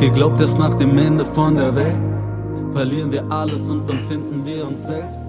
Geglaubt, 0.00 0.38
dass 0.38 0.58
nach 0.58 0.74
dem 0.74 0.98
Ende 0.98 1.24
von 1.24 1.56
der 1.56 1.74
Welt 1.74 1.96
verlieren 2.72 3.10
wir 3.10 3.24
alles 3.30 3.62
und 3.62 3.88
dann 3.88 3.98
finden 4.06 4.44
wir 4.44 4.66
uns 4.66 4.86
selbst. 4.86 5.26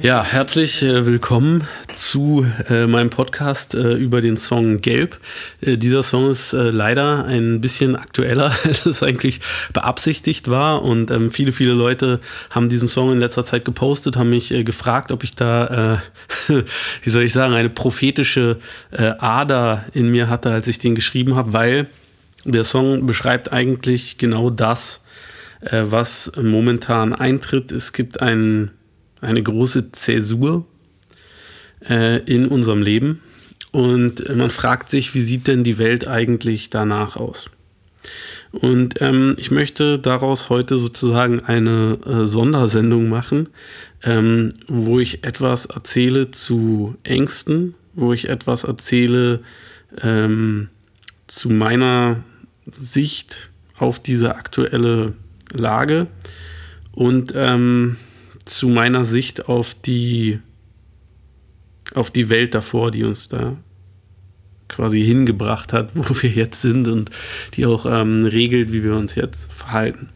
Ja, 0.00 0.24
herzlich 0.24 0.82
äh, 0.82 1.04
willkommen 1.04 1.68
zu 1.92 2.46
äh, 2.70 2.86
meinem 2.86 3.10
Podcast 3.10 3.74
äh, 3.74 3.92
über 3.92 4.22
den 4.22 4.38
Song 4.38 4.80
Gelb. 4.80 5.18
Äh, 5.60 5.76
dieser 5.76 6.02
Song 6.02 6.30
ist 6.30 6.54
äh, 6.54 6.70
leider 6.70 7.26
ein 7.26 7.60
bisschen 7.60 7.94
aktueller, 7.94 8.52
als 8.64 8.86
es 8.86 9.02
eigentlich 9.02 9.40
beabsichtigt 9.74 10.48
war. 10.48 10.82
Und 10.82 11.10
ähm, 11.10 11.30
viele, 11.30 11.52
viele 11.52 11.74
Leute 11.74 12.20
haben 12.48 12.70
diesen 12.70 12.88
Song 12.88 13.12
in 13.12 13.20
letzter 13.20 13.44
Zeit 13.44 13.66
gepostet, 13.66 14.16
haben 14.16 14.30
mich 14.30 14.50
äh, 14.50 14.64
gefragt, 14.64 15.12
ob 15.12 15.24
ich 15.24 15.34
da, 15.34 16.00
wie 16.48 17.10
soll 17.10 17.24
ich 17.24 17.34
sagen, 17.34 17.52
eine 17.52 17.68
prophetische 17.68 18.56
Ader 18.90 19.84
in 19.92 20.10
mir 20.10 20.30
hatte, 20.30 20.50
als 20.50 20.66
ich 20.68 20.78
den 20.78 20.94
geschrieben 20.94 21.36
habe, 21.36 21.52
weil 21.52 21.86
der 22.44 22.64
Song 22.64 23.06
beschreibt 23.06 23.52
eigentlich 23.52 24.18
genau 24.18 24.50
das, 24.50 25.02
was 25.60 26.32
momentan 26.40 27.14
eintritt. 27.14 27.70
Es 27.70 27.92
gibt 27.92 28.20
einen 28.20 28.72
eine 29.22 29.42
große 29.42 29.92
Zäsur 29.92 30.66
äh, 31.88 32.18
in 32.24 32.48
unserem 32.48 32.82
Leben. 32.82 33.22
Und 33.70 34.36
man 34.36 34.50
fragt 34.50 34.90
sich, 34.90 35.14
wie 35.14 35.22
sieht 35.22 35.48
denn 35.48 35.64
die 35.64 35.78
Welt 35.78 36.06
eigentlich 36.06 36.68
danach 36.68 37.16
aus? 37.16 37.48
Und 38.50 39.00
ähm, 39.00 39.34
ich 39.38 39.50
möchte 39.50 39.98
daraus 39.98 40.50
heute 40.50 40.76
sozusagen 40.76 41.40
eine 41.40 41.98
äh, 42.04 42.26
Sondersendung 42.26 43.08
machen, 43.08 43.48
ähm, 44.02 44.50
wo 44.66 44.98
ich 44.98 45.24
etwas 45.24 45.66
erzähle 45.66 46.32
zu 46.32 46.96
Ängsten, 47.04 47.74
wo 47.94 48.12
ich 48.12 48.28
etwas 48.28 48.64
erzähle 48.64 49.40
ähm, 50.02 50.68
zu 51.28 51.48
meiner 51.48 52.24
Sicht 52.70 53.50
auf 53.76 53.98
diese 53.98 54.36
aktuelle 54.36 55.14
Lage 55.52 56.06
und 56.92 57.32
ähm, 57.34 57.96
zu 58.44 58.68
meiner 58.68 59.04
Sicht 59.04 59.48
auf 59.48 59.74
die, 59.74 60.40
auf 61.94 62.10
die 62.10 62.28
Welt 62.28 62.54
davor, 62.54 62.90
die 62.90 63.04
uns 63.04 63.28
da 63.28 63.56
quasi 64.68 65.02
hingebracht 65.02 65.72
hat, 65.72 65.90
wo 65.94 66.04
wir 66.22 66.30
jetzt 66.30 66.62
sind 66.62 66.88
und 66.88 67.10
die 67.54 67.66
auch 67.66 67.86
ähm, 67.86 68.24
regelt, 68.24 68.72
wie 68.72 68.84
wir 68.84 68.96
uns 68.96 69.14
jetzt 69.14 69.52
verhalten. 69.52 70.08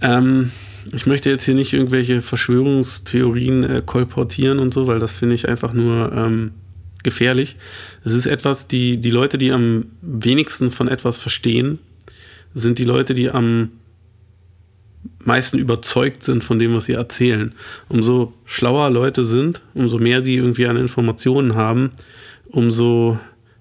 Ähm, 0.00 0.52
ich 0.92 1.06
möchte 1.06 1.30
jetzt 1.30 1.44
hier 1.44 1.54
nicht 1.54 1.72
irgendwelche 1.72 2.22
Verschwörungstheorien 2.22 3.64
äh, 3.64 3.82
kolportieren 3.84 4.60
und 4.60 4.72
so, 4.72 4.86
weil 4.86 4.98
das 4.98 5.12
finde 5.12 5.34
ich 5.34 5.48
einfach 5.48 5.72
nur 5.72 6.12
ähm, 6.12 6.52
gefährlich. 7.06 7.56
Es 8.04 8.12
ist 8.12 8.26
etwas, 8.26 8.66
die, 8.66 8.98
die 8.98 9.12
Leute, 9.12 9.38
die 9.38 9.52
am 9.52 9.86
wenigsten 10.02 10.72
von 10.72 10.88
etwas 10.88 11.18
verstehen, 11.18 11.78
sind 12.52 12.80
die 12.80 12.84
Leute, 12.84 13.14
die 13.14 13.30
am 13.30 13.70
meisten 15.20 15.58
überzeugt 15.58 16.24
sind 16.24 16.42
von 16.42 16.58
dem, 16.58 16.74
was 16.74 16.86
sie 16.86 16.94
erzählen. 16.94 17.54
Umso 17.88 18.34
schlauer 18.44 18.90
Leute 18.90 19.24
sind, 19.24 19.62
umso 19.72 19.98
mehr 19.98 20.24
sie 20.24 20.34
irgendwie 20.34 20.66
an 20.66 20.76
Informationen 20.76 21.54
haben, 21.54 21.92
umso 22.46 23.20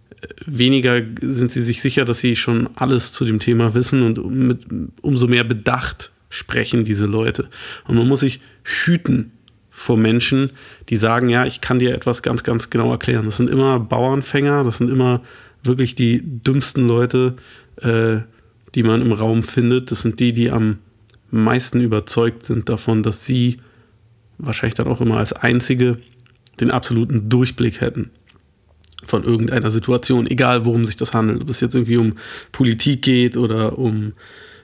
äh, 0.09 0.27
weniger 0.47 1.03
sind 1.21 1.51
sie 1.51 1.61
sich 1.61 1.83
sicher, 1.83 2.03
dass 2.03 2.19
sie 2.19 2.35
schon 2.35 2.67
alles 2.75 3.11
zu 3.11 3.25
dem 3.25 3.37
Thema 3.37 3.75
wissen 3.75 4.01
und 4.01 4.25
mit, 4.25 4.65
umso 5.01 5.27
mehr 5.27 5.43
Bedacht 5.43 6.11
sprechen 6.29 6.83
diese 6.83 7.05
Leute. 7.05 7.47
Und 7.87 7.95
man 7.95 8.07
muss 8.07 8.21
sich 8.21 8.39
hüten 8.63 9.31
vor 9.77 9.97
Menschen, 9.97 10.51
die 10.87 10.95
sagen, 10.95 11.27
ja, 11.27 11.45
ich 11.45 11.59
kann 11.59 11.79
dir 11.79 11.93
etwas 11.93 12.21
ganz, 12.21 12.43
ganz 12.43 12.69
genau 12.69 12.91
erklären. 12.91 13.25
Das 13.25 13.35
sind 13.35 13.49
immer 13.49 13.77
Bauernfänger, 13.77 14.63
das 14.63 14.77
sind 14.77 14.89
immer 14.89 15.21
wirklich 15.63 15.95
die 15.95 16.21
dümmsten 16.23 16.87
Leute, 16.87 17.35
äh, 17.81 18.19
die 18.73 18.83
man 18.83 19.01
im 19.01 19.11
Raum 19.11 19.43
findet. 19.43 19.91
Das 19.91 20.01
sind 20.01 20.21
die, 20.21 20.31
die 20.31 20.49
am 20.49 20.77
meisten 21.29 21.81
überzeugt 21.81 22.45
sind 22.45 22.69
davon, 22.69 23.03
dass 23.03 23.25
sie 23.25 23.57
wahrscheinlich 24.37 24.75
dann 24.75 24.87
auch 24.87 25.01
immer 25.01 25.17
als 25.17 25.33
einzige 25.33 25.97
den 26.61 26.71
absoluten 26.71 27.29
Durchblick 27.29 27.81
hätten 27.81 28.11
von 29.03 29.25
irgendeiner 29.25 29.71
Situation, 29.71 30.25
egal 30.25 30.63
worum 30.65 30.85
sich 30.85 30.95
das 30.95 31.11
handelt. 31.11 31.41
Ob 31.41 31.49
es 31.49 31.59
jetzt 31.59 31.75
irgendwie 31.75 31.97
um 31.97 32.13
Politik 32.53 33.01
geht 33.01 33.35
oder 33.35 33.77
um 33.77 34.13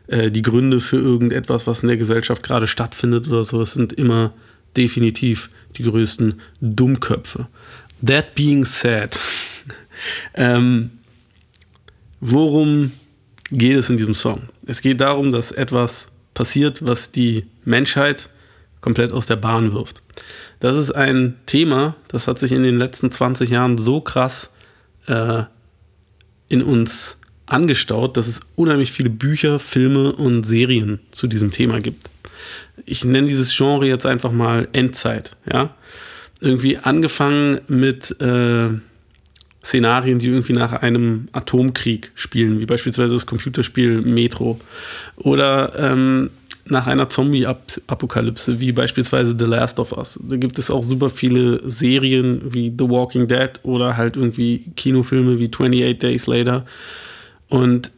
äh, 0.07 0.31
die 0.31 0.41
Gründe 0.41 0.79
für 0.79 0.97
irgendetwas, 0.97 1.67
was 1.67 1.83
in 1.83 1.89
der 1.89 1.97
Gesellschaft 1.97 2.43
gerade 2.43 2.65
stattfindet 2.65 3.27
oder 3.27 3.43
so, 3.43 3.61
es 3.61 3.73
sind 3.73 3.91
immer 3.91 4.33
definitiv 4.77 5.49
die 5.77 5.83
größten 5.83 6.41
Dummköpfe. 6.59 7.47
That 8.05 8.35
being 8.35 8.65
said, 8.65 9.17
ähm, 10.33 10.91
worum 12.19 12.91
geht 13.51 13.77
es 13.77 13.89
in 13.89 13.97
diesem 13.97 14.13
Song? 14.13 14.43
Es 14.65 14.81
geht 14.81 15.01
darum, 15.01 15.31
dass 15.31 15.51
etwas 15.51 16.07
passiert, 16.33 16.85
was 16.85 17.11
die 17.11 17.45
Menschheit 17.65 18.29
komplett 18.79 19.11
aus 19.11 19.25
der 19.25 19.35
Bahn 19.35 19.73
wirft. 19.73 20.01
Das 20.59 20.77
ist 20.77 20.91
ein 20.91 21.35
Thema, 21.45 21.95
das 22.07 22.27
hat 22.27 22.39
sich 22.39 22.51
in 22.51 22.63
den 22.63 22.77
letzten 22.77 23.11
20 23.11 23.49
Jahren 23.49 23.77
so 23.77 24.01
krass 24.01 24.51
äh, 25.07 25.43
in 26.49 26.63
uns 26.63 27.19
angestaut, 27.45 28.17
dass 28.17 28.27
es 28.27 28.41
unheimlich 28.55 28.91
viele 28.91 29.09
Bücher, 29.09 29.59
Filme 29.59 30.13
und 30.13 30.43
Serien 30.43 30.99
zu 31.11 31.27
diesem 31.27 31.51
Thema 31.51 31.79
gibt. 31.81 32.10
Ich 32.85 33.05
nenne 33.05 33.27
dieses 33.27 33.55
Genre 33.55 33.87
jetzt 33.87 34.05
einfach 34.05 34.31
mal 34.31 34.67
Endzeit. 34.71 35.31
Ja? 35.51 35.75
Irgendwie 36.39 36.77
angefangen 36.77 37.61
mit 37.67 38.19
äh, 38.21 38.69
Szenarien, 39.63 40.19
die 40.19 40.27
irgendwie 40.27 40.53
nach 40.53 40.73
einem 40.73 41.27
Atomkrieg 41.31 42.11
spielen, 42.15 42.59
wie 42.59 42.65
beispielsweise 42.65 43.13
das 43.13 43.25
Computerspiel 43.25 44.01
Metro. 44.01 44.59
Oder 45.17 45.73
ähm, 45.77 46.31
nach 46.65 46.87
einer 46.87 47.09
Zombie-Apokalypse, 47.09 48.59
wie 48.59 48.71
beispielsweise 48.71 49.35
The 49.37 49.45
Last 49.45 49.79
of 49.79 49.91
Us. 49.91 50.19
Da 50.27 50.37
gibt 50.37 50.57
es 50.57 50.71
auch 50.71 50.83
super 50.83 51.09
viele 51.09 51.61
Serien 51.67 52.53
wie 52.53 52.69
The 52.69 52.89
Walking 52.89 53.27
Dead 53.27 53.51
oder 53.63 53.97
halt 53.97 54.15
irgendwie 54.15 54.65
Kinofilme 54.75 55.37
wie 55.39 55.49
28 55.49 55.99
Days 55.99 56.27
Later. 56.27 56.65
Und 57.49 57.91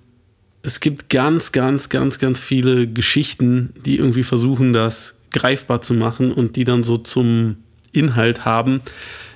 es 0.63 0.79
gibt 0.79 1.09
ganz, 1.09 1.51
ganz, 1.51 1.89
ganz, 1.89 2.17
ganz 2.19 2.39
viele 2.39 2.87
Geschichten, 2.87 3.73
die 3.85 3.97
irgendwie 3.97 4.23
versuchen, 4.23 4.73
das 4.73 5.15
greifbar 5.31 5.81
zu 5.81 5.93
machen 5.93 6.31
und 6.31 6.55
die 6.55 6.63
dann 6.63 6.83
so 6.83 6.97
zum 6.97 7.57
Inhalt 7.91 8.45
haben, 8.45 8.81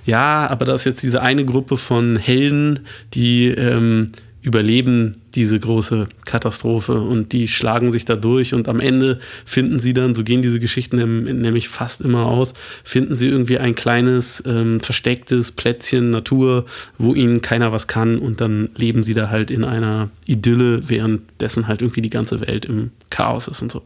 ja, 0.07 0.47
aber 0.47 0.63
da 0.63 0.73
ist 0.73 0.85
jetzt 0.85 1.03
diese 1.03 1.21
eine 1.21 1.43
Gruppe 1.43 1.75
von 1.75 2.15
Helden, 2.15 2.79
die 3.13 3.47
ähm, 3.49 4.13
überleben 4.47 5.17
diese 5.35 5.59
große 5.59 6.07
Katastrophe 6.23 6.93
und 6.93 7.33
die 7.33 7.49
schlagen 7.49 7.91
sich 7.91 8.05
da 8.05 8.15
durch 8.15 8.53
und 8.53 8.69
am 8.69 8.79
Ende 8.79 9.19
finden 9.45 9.79
sie 9.79 9.93
dann, 9.93 10.15
so 10.15 10.23
gehen 10.23 10.41
diese 10.41 10.61
Geschichten 10.61 11.23
nämlich 11.41 11.67
fast 11.67 11.99
immer 11.99 12.25
aus, 12.25 12.53
finden 12.85 13.13
sie 13.13 13.27
irgendwie 13.27 13.59
ein 13.59 13.75
kleines 13.75 14.41
ähm, 14.45 14.79
verstecktes 14.79 15.51
Plätzchen 15.51 16.11
Natur, 16.11 16.65
wo 16.97 17.13
ihnen 17.13 17.41
keiner 17.41 17.73
was 17.73 17.87
kann 17.87 18.19
und 18.19 18.39
dann 18.39 18.69
leben 18.77 19.03
sie 19.03 19.13
da 19.13 19.29
halt 19.29 19.51
in 19.51 19.65
einer 19.65 20.09
Idylle, 20.25 20.89
währenddessen 20.89 21.67
halt 21.67 21.81
irgendwie 21.81 22.01
die 22.01 22.09
ganze 22.09 22.39
Welt 22.39 22.63
im 22.63 22.91
Chaos 23.09 23.49
ist 23.49 23.61
und 23.61 23.71
so. 23.71 23.83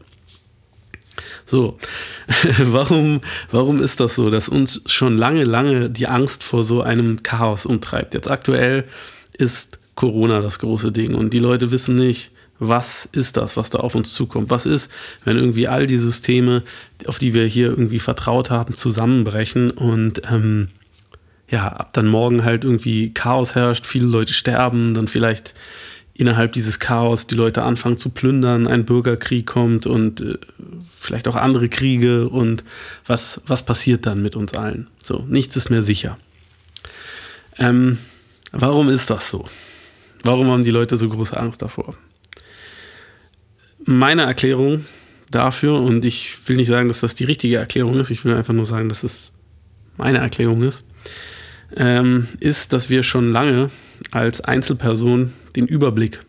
So, 1.44 1.76
warum, 2.58 3.20
warum 3.50 3.82
ist 3.82 3.98
das 3.98 4.14
so, 4.14 4.30
dass 4.30 4.48
uns 4.48 4.80
schon 4.86 5.18
lange, 5.18 5.42
lange 5.42 5.90
die 5.90 6.06
Angst 6.06 6.44
vor 6.44 6.62
so 6.62 6.82
einem 6.82 7.24
Chaos 7.24 7.66
umtreibt? 7.66 8.14
Jetzt 8.14 8.30
aktuell 8.30 8.84
ist 9.36 9.81
Corona 9.94 10.40
das 10.40 10.58
große 10.58 10.92
Ding 10.92 11.14
und 11.14 11.32
die 11.32 11.38
Leute 11.38 11.70
wissen 11.70 11.96
nicht, 11.96 12.30
was 12.58 13.08
ist 13.10 13.36
das, 13.36 13.56
was 13.56 13.70
da 13.70 13.80
auf 13.80 13.94
uns 13.94 14.12
zukommt? 14.12 14.50
Was 14.50 14.66
ist, 14.66 14.90
wenn 15.24 15.36
irgendwie 15.36 15.66
all 15.66 15.86
die 15.86 15.98
Systeme, 15.98 16.62
auf 17.06 17.18
die 17.18 17.34
wir 17.34 17.44
hier 17.46 17.68
irgendwie 17.68 17.98
vertraut 17.98 18.50
haben, 18.50 18.74
zusammenbrechen 18.74 19.70
und 19.72 20.22
ähm, 20.30 20.68
ja, 21.48 21.68
ab 21.68 21.92
dann 21.92 22.06
morgen 22.06 22.44
halt 22.44 22.64
irgendwie 22.64 23.12
Chaos 23.12 23.54
herrscht, 23.54 23.84
viele 23.84 24.06
Leute 24.06 24.32
sterben, 24.32 24.94
dann 24.94 25.08
vielleicht 25.08 25.54
innerhalb 26.14 26.52
dieses 26.52 26.78
Chaos 26.78 27.26
die 27.26 27.34
Leute 27.34 27.62
anfangen 27.62 27.96
zu 27.96 28.10
plündern, 28.10 28.66
ein 28.66 28.84
Bürgerkrieg 28.84 29.46
kommt 29.46 29.86
und 29.86 30.20
äh, 30.20 30.38
vielleicht 30.98 31.26
auch 31.26 31.36
andere 31.36 31.68
Kriege 31.68 32.28
und 32.28 32.64
was, 33.06 33.42
was 33.46 33.64
passiert 33.64 34.06
dann 34.06 34.22
mit 34.22 34.36
uns 34.36 34.54
allen? 34.54 34.86
So, 35.02 35.24
nichts 35.28 35.56
ist 35.56 35.70
mehr 35.70 35.82
sicher. 35.82 36.18
Ähm, 37.58 37.98
warum 38.52 38.88
ist 38.88 39.10
das 39.10 39.28
so? 39.28 39.46
Warum 40.22 40.50
haben 40.50 40.64
die 40.64 40.70
Leute 40.70 40.96
so 40.96 41.08
große 41.08 41.36
Angst 41.36 41.62
davor? 41.62 41.94
Meine 43.84 44.22
Erklärung 44.22 44.84
dafür, 45.30 45.80
und 45.80 46.04
ich 46.04 46.36
will 46.46 46.56
nicht 46.56 46.68
sagen, 46.68 46.88
dass 46.88 47.00
das 47.00 47.14
die 47.14 47.24
richtige 47.24 47.56
Erklärung 47.56 47.98
ist, 47.98 48.10
ich 48.10 48.24
will 48.24 48.34
einfach 48.34 48.54
nur 48.54 48.66
sagen, 48.66 48.88
dass 48.88 49.02
es 49.02 49.32
meine 49.96 50.18
Erklärung 50.18 50.62
ist, 50.62 50.84
ähm, 51.76 52.28
ist, 52.38 52.72
dass 52.72 52.90
wir 52.90 53.02
schon 53.02 53.32
lange 53.32 53.70
als 54.10 54.40
Einzelperson 54.40 55.32
den 55.56 55.66
Überblick 55.66 56.24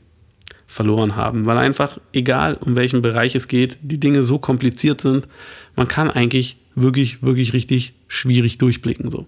verloren 0.65 1.15
haben, 1.15 1.45
weil 1.45 1.57
einfach, 1.57 1.99
egal 2.13 2.55
um 2.55 2.75
welchen 2.75 3.03
Bereich 3.03 3.35
es 3.35 3.47
geht, 3.47 3.77
die 3.81 3.99
Dinge 3.99 4.23
so 4.23 4.39
kompliziert 4.39 5.01
sind, 5.01 5.27
man 5.75 5.87
kann 5.87 6.09
eigentlich 6.09 6.57
wirklich, 6.73 7.21
wirklich 7.21 7.53
richtig 7.53 7.93
schwierig 8.07 8.57
durchblicken. 8.57 9.11
So. 9.11 9.27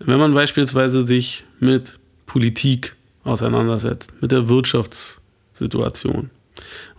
Wenn 0.00 0.18
man 0.18 0.34
beispielsweise 0.34 1.06
sich 1.06 1.44
mit 1.60 2.00
Politik 2.26 2.96
auseinandersetzt, 3.24 4.12
mit 4.20 4.32
der 4.32 4.42
Wirtschafts- 4.42 5.18
Situation. 5.54 6.30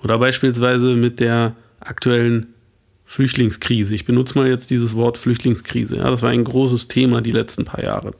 Oder 0.03 0.17
beispielsweise 0.17 0.95
mit 0.95 1.19
der 1.19 1.55
aktuellen 1.79 2.47
Flüchtlingskrise. 3.05 3.93
Ich 3.93 4.05
benutze 4.05 4.37
mal 4.37 4.47
jetzt 4.47 4.71
dieses 4.71 4.95
Wort 4.95 5.17
Flüchtlingskrise. 5.17 5.97
Ja, 5.97 6.09
das 6.09 6.23
war 6.23 6.31
ein 6.31 6.43
großes 6.43 6.87
Thema 6.87 7.21
die 7.21 7.31
letzten 7.31 7.65
paar 7.65 7.83
Jahre. 7.83 8.15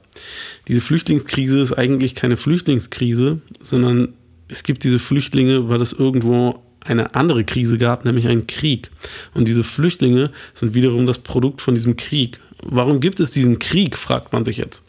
Diese 0.68 0.80
Flüchtlingskrise 0.80 1.60
ist 1.60 1.72
eigentlich 1.72 2.14
keine 2.14 2.36
Flüchtlingskrise, 2.36 3.40
sondern 3.60 4.14
es 4.48 4.62
gibt 4.62 4.84
diese 4.84 5.00
Flüchtlinge, 5.00 5.68
weil 5.68 5.80
es 5.80 5.92
irgendwo 5.92 6.62
eine 6.80 7.16
andere 7.16 7.42
Krise 7.42 7.78
gab, 7.78 8.04
nämlich 8.04 8.28
einen 8.28 8.46
Krieg. 8.46 8.90
Und 9.34 9.48
diese 9.48 9.64
Flüchtlinge 9.64 10.30
sind 10.54 10.74
wiederum 10.74 11.04
das 11.04 11.18
Produkt 11.18 11.60
von 11.62 11.74
diesem 11.74 11.96
Krieg. 11.96 12.38
Warum 12.62 13.00
gibt 13.00 13.18
es 13.18 13.32
diesen 13.32 13.58
Krieg, 13.58 13.96
fragt 13.96 14.32
man 14.32 14.44
sich 14.44 14.58
jetzt. 14.58 14.84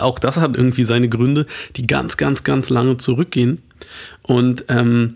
Auch 0.00 0.18
das 0.18 0.38
hat 0.38 0.56
irgendwie 0.56 0.84
seine 0.84 1.08
Gründe, 1.08 1.46
die 1.76 1.82
ganz, 1.82 2.16
ganz, 2.16 2.44
ganz 2.44 2.70
lange 2.70 2.96
zurückgehen. 2.96 3.58
Und 4.22 4.64
ähm, 4.68 5.14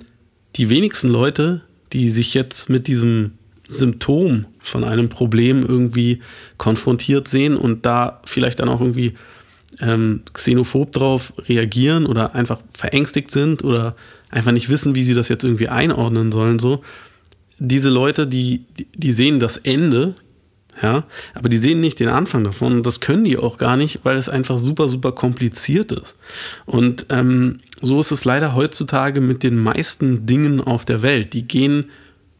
die 0.57 0.71
wenigsten 0.71 1.09
Leute, 1.09 1.63
die 1.93 2.11
sich 2.11 2.35
jetzt 2.35 2.71
mit 2.71 2.87
diesem 2.87 3.33
Symptom 3.69 4.47
von 4.61 4.85
einem 4.85 5.09
Problem 5.09 5.65
irgendwie 5.65 6.21
konfrontiert 6.59 7.29
sehen 7.29 7.57
und 7.57 7.87
da 7.87 8.21
vielleicht 8.25 8.61
dann 8.61 8.69
auch 8.69 8.81
irgendwie 8.81 9.15
ähm, 9.81 10.23
xenophob 10.33 10.93
drauf 10.93 11.33
reagieren 11.49 12.07
oder 12.07 12.35
einfach 12.35 12.61
verängstigt 12.73 13.31
sind 13.31 13.65
oder 13.65 13.97
einfach 14.31 14.53
nicht 14.53 14.69
wissen, 14.69 14.95
wie 14.95 15.05
sie 15.05 15.15
das 15.15 15.29
jetzt 15.29 15.45
irgendwie 15.45 15.69
einordnen 15.69 16.33
sollen, 16.33 16.59
so. 16.59 16.83
Diese 17.61 17.89
Leute, 17.89 18.27
die, 18.27 18.65
die 18.97 19.13
sehen 19.13 19.39
das 19.39 19.59
Ende, 19.59 20.17
ja, 20.83 21.05
aber 21.35 21.49
die 21.49 21.57
sehen 21.57 21.81
nicht 21.81 22.01
den 22.01 22.09
Anfang 22.09 22.45
davon 22.45 22.75
und 22.75 22.87
das 22.87 23.01
können 23.01 23.25
die 23.25 23.39
auch 23.39 23.59
gar 23.59 23.77
nicht, 23.77 24.01
weil 24.03 24.17
es 24.17 24.29
einfach 24.29 24.59
super, 24.59 24.89
super 24.89 25.13
kompliziert 25.13 25.93
ist. 25.93 26.17
Und 26.67 27.07
ähm, 27.11 27.59
so 27.81 28.01
ist 28.01 28.11
es 28.11 28.25
leider 28.25 28.55
heutzutage 28.55 29.21
mit 29.21 29.43
den 29.43 29.57
meisten 29.57 30.27
Dingen 30.27 30.61
auf 30.61 30.85
der 30.85 31.03
Welt. 31.03 31.33
Die 31.33 31.47
gehen 31.47 31.91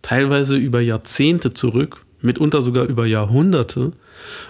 teilweise 0.03 0.57
über 0.57 0.81
Jahrzehnte 0.81 1.55
zurück, 1.55 2.05
mitunter 2.21 2.63
sogar 2.63 2.87
über 2.87 3.07
Jahrhunderte. 3.07 3.93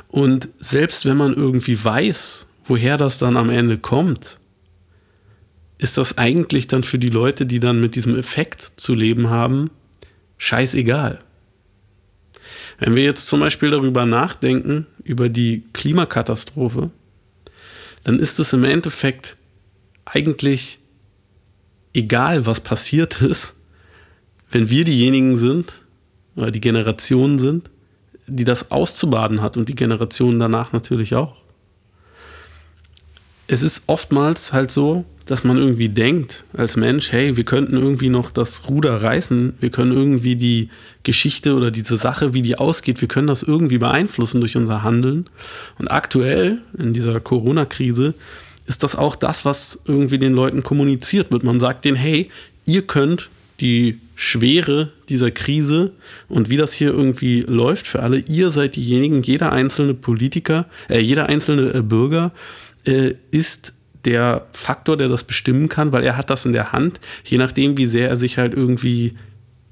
Und 0.08 0.48
selbst 0.60 1.04
wenn 1.04 1.16
man 1.16 1.34
irgendwie 1.34 1.82
weiß, 1.82 2.46
woher 2.64 2.96
das 2.96 3.18
dann 3.18 3.36
am 3.36 3.50
Ende 3.50 3.78
kommt, 3.78 4.38
ist 5.78 5.98
das 5.98 6.16
eigentlich 6.16 6.68
dann 6.68 6.82
für 6.82 6.98
die 6.98 7.10
Leute, 7.10 7.46
die 7.46 7.60
dann 7.60 7.80
mit 7.80 7.94
diesem 7.94 8.16
Effekt 8.16 8.72
zu 8.76 8.94
leben 8.94 9.28
haben, 9.28 9.70
scheißegal. 10.38 11.18
Wenn 12.78 12.94
wir 12.94 13.04
jetzt 13.04 13.26
zum 13.28 13.40
Beispiel 13.40 13.70
darüber 13.70 14.06
nachdenken, 14.06 14.86
über 15.02 15.28
die 15.28 15.64
Klimakatastrophe, 15.72 16.90
dann 18.02 18.18
ist 18.18 18.38
es 18.38 18.52
im 18.52 18.64
Endeffekt 18.64 19.36
eigentlich 20.04 20.78
egal, 21.92 22.46
was 22.46 22.60
passiert 22.60 23.20
ist, 23.22 23.54
wenn 24.50 24.70
wir 24.70 24.84
diejenigen 24.84 25.36
sind, 25.36 25.80
oder 26.36 26.50
die 26.50 26.60
Generationen 26.60 27.38
sind, 27.38 27.70
die 28.26 28.44
das 28.44 28.70
auszubaden 28.70 29.40
hat 29.40 29.56
und 29.56 29.68
die 29.68 29.76
Generationen 29.76 30.40
danach 30.40 30.72
natürlich 30.72 31.14
auch. 31.14 31.43
Es 33.46 33.62
ist 33.62 33.84
oftmals 33.86 34.52
halt 34.52 34.70
so, 34.70 35.04
dass 35.26 35.44
man 35.44 35.56
irgendwie 35.56 35.88
denkt 35.88 36.44
als 36.54 36.76
Mensch, 36.76 37.12
hey, 37.12 37.36
wir 37.36 37.44
könnten 37.44 37.76
irgendwie 37.76 38.08
noch 38.08 38.30
das 38.30 38.68
Ruder 38.68 39.02
reißen, 39.02 39.54
wir 39.60 39.70
können 39.70 39.92
irgendwie 39.92 40.36
die 40.36 40.68
Geschichte 41.02 41.54
oder 41.54 41.70
diese 41.70 41.96
Sache, 41.96 42.34
wie 42.34 42.42
die 42.42 42.58
ausgeht, 42.58 43.00
wir 43.00 43.08
können 43.08 43.26
das 43.26 43.42
irgendwie 43.42 43.78
beeinflussen 43.78 44.40
durch 44.40 44.56
unser 44.56 44.82
Handeln. 44.82 45.26
Und 45.78 45.88
aktuell 45.88 46.58
in 46.78 46.92
dieser 46.92 47.20
Corona-Krise 47.20 48.14
ist 48.66 48.82
das 48.82 48.96
auch 48.96 49.16
das, 49.16 49.44
was 49.44 49.80
irgendwie 49.86 50.18
den 50.18 50.32
Leuten 50.32 50.62
kommuniziert 50.62 51.32
wird. 51.32 51.44
Man 51.44 51.60
sagt 51.60 51.84
denen, 51.84 51.96
hey, 51.96 52.30
ihr 52.66 52.82
könnt 52.82 53.30
die 53.60 54.00
Schwere 54.16 54.92
dieser 55.08 55.30
Krise 55.30 55.92
und 56.28 56.50
wie 56.50 56.56
das 56.56 56.72
hier 56.72 56.90
irgendwie 56.90 57.40
läuft 57.40 57.86
für 57.86 58.02
alle. 58.02 58.18
Ihr 58.18 58.50
seid 58.50 58.76
diejenigen, 58.76 59.22
jeder 59.22 59.52
einzelne 59.52 59.94
Politiker, 59.94 60.66
äh, 60.88 61.00
jeder 61.00 61.26
einzelne 61.26 61.74
äh, 61.74 61.82
Bürger 61.82 62.32
äh, 62.84 63.14
ist 63.30 63.74
der 64.04 64.46
Faktor, 64.52 64.96
der 64.96 65.08
das 65.08 65.24
bestimmen 65.24 65.68
kann, 65.68 65.92
weil 65.92 66.04
er 66.04 66.16
hat 66.16 66.30
das 66.30 66.44
in 66.44 66.52
der 66.52 66.72
Hand, 66.72 67.00
je 67.24 67.38
nachdem, 67.38 67.78
wie 67.78 67.86
sehr 67.86 68.08
er 68.08 68.16
sich 68.16 68.38
halt 68.38 68.54
irgendwie 68.54 69.14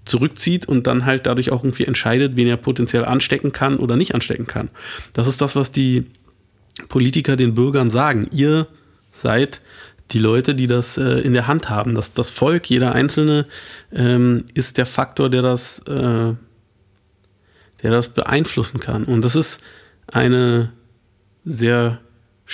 zurückzieht 0.05 0.67
und 0.67 0.87
dann 0.87 1.05
halt 1.05 1.27
dadurch 1.27 1.53
auch 1.53 1.63
irgendwie 1.63 1.85
entscheidet, 1.85 2.35
wen 2.35 2.49
er 2.49 2.57
potenziell 2.57 3.05
anstecken 3.05 3.53
kann 3.53 3.77
oder 3.77 3.97
nicht 3.97 4.15
anstecken 4.15 4.47
kann. 4.47 4.69
Das 5.13 5.29
ist 5.29 5.41
das, 5.41 5.55
was 5.55 5.71
die 5.71 6.07
Politiker 6.89 7.37
den 7.37 7.55
Bürgern 7.55 7.91
sagen. 7.91 8.29
Ihr 8.33 8.67
seid 9.13 9.61
die 10.11 10.19
Leute, 10.19 10.55
die 10.55 10.67
das 10.67 10.99
äh, 10.99 11.21
in 11.21 11.35
der 11.35 11.47
Hand 11.47 11.71
haben. 11.71 11.95
Das, 11.95 12.15
das 12.15 12.31
Volk, 12.31 12.69
jeder 12.69 12.95
Einzelne, 12.95 13.47
ähm, 13.93 14.45
ist 14.55 14.79
der 14.79 14.87
Faktor, 14.87 15.31
der 15.31 15.43
das, 15.43 15.79
äh, 15.81 16.35
der 17.83 17.91
das 17.91 18.09
beeinflussen 18.09 18.81
kann. 18.81 19.05
Und 19.05 19.23
das 19.23 19.37
ist 19.37 19.61
eine 20.07 20.73
sehr 21.45 22.01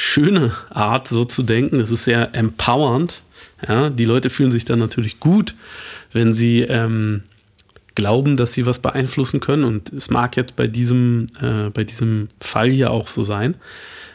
schöne 0.00 0.52
Art, 0.70 1.08
so 1.08 1.24
zu 1.24 1.42
denken. 1.42 1.80
Es 1.80 1.90
ist 1.90 2.04
sehr 2.04 2.32
empowernd. 2.32 3.22
Ja? 3.66 3.90
Die 3.90 4.04
Leute 4.04 4.30
fühlen 4.30 4.52
sich 4.52 4.64
dann 4.64 4.78
natürlich 4.78 5.18
gut, 5.18 5.56
wenn 6.12 6.32
sie 6.32 6.60
ähm, 6.60 7.24
glauben, 7.96 8.36
dass 8.36 8.52
sie 8.52 8.64
was 8.64 8.78
beeinflussen 8.78 9.40
können. 9.40 9.64
Und 9.64 9.92
es 9.92 10.08
mag 10.08 10.36
jetzt 10.36 10.54
bei 10.54 10.68
diesem, 10.68 11.26
äh, 11.42 11.70
bei 11.70 11.82
diesem 11.82 12.28
Fall 12.40 12.70
hier 12.70 12.92
auch 12.92 13.08
so 13.08 13.24
sein. 13.24 13.56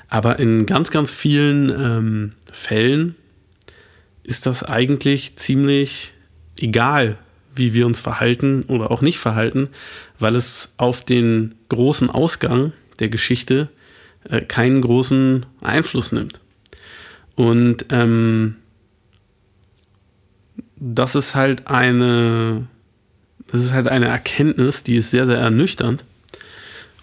Aber 0.07 0.39
in 0.39 0.65
ganz, 0.65 0.89
ganz 0.89 1.12
vielen 1.12 1.69
ähm, 1.69 2.31
Fällen 2.50 3.15
ist 4.24 4.45
das 4.45 4.63
eigentlich 4.63 5.35
ziemlich 5.35 6.13
egal, 6.57 7.18
wie 7.57 7.74
wir 7.74 7.85
uns 7.85 8.00
verhalten 8.00 8.63
oder 8.69 8.89
auch 8.89 9.01
nicht 9.01 9.19
verhalten, 9.19 9.68
weil 10.18 10.38
es 10.38 10.75
auf 10.77 11.03
den 11.03 11.56
großen 11.68 12.09
Ausgang 12.09 12.71
der 13.00 13.09
Geschichte 13.09 13.68
äh, 14.29 14.41
keinen 14.41 14.81
großen 14.81 15.45
Einfluss 15.61 16.11
nimmt. 16.11 16.39
Und 17.35 17.85
ähm, 17.89 18.55
das 20.75 21.15
ist 21.15 21.35
halt 21.35 21.67
eine, 21.67 22.67
das 23.47 23.63
ist 23.63 23.73
halt 23.73 23.87
eine 23.87 24.07
Erkenntnis, 24.07 24.83
die 24.83 24.97
ist 24.97 25.11
sehr, 25.11 25.25
sehr 25.25 25.37
ernüchternd 25.37 26.03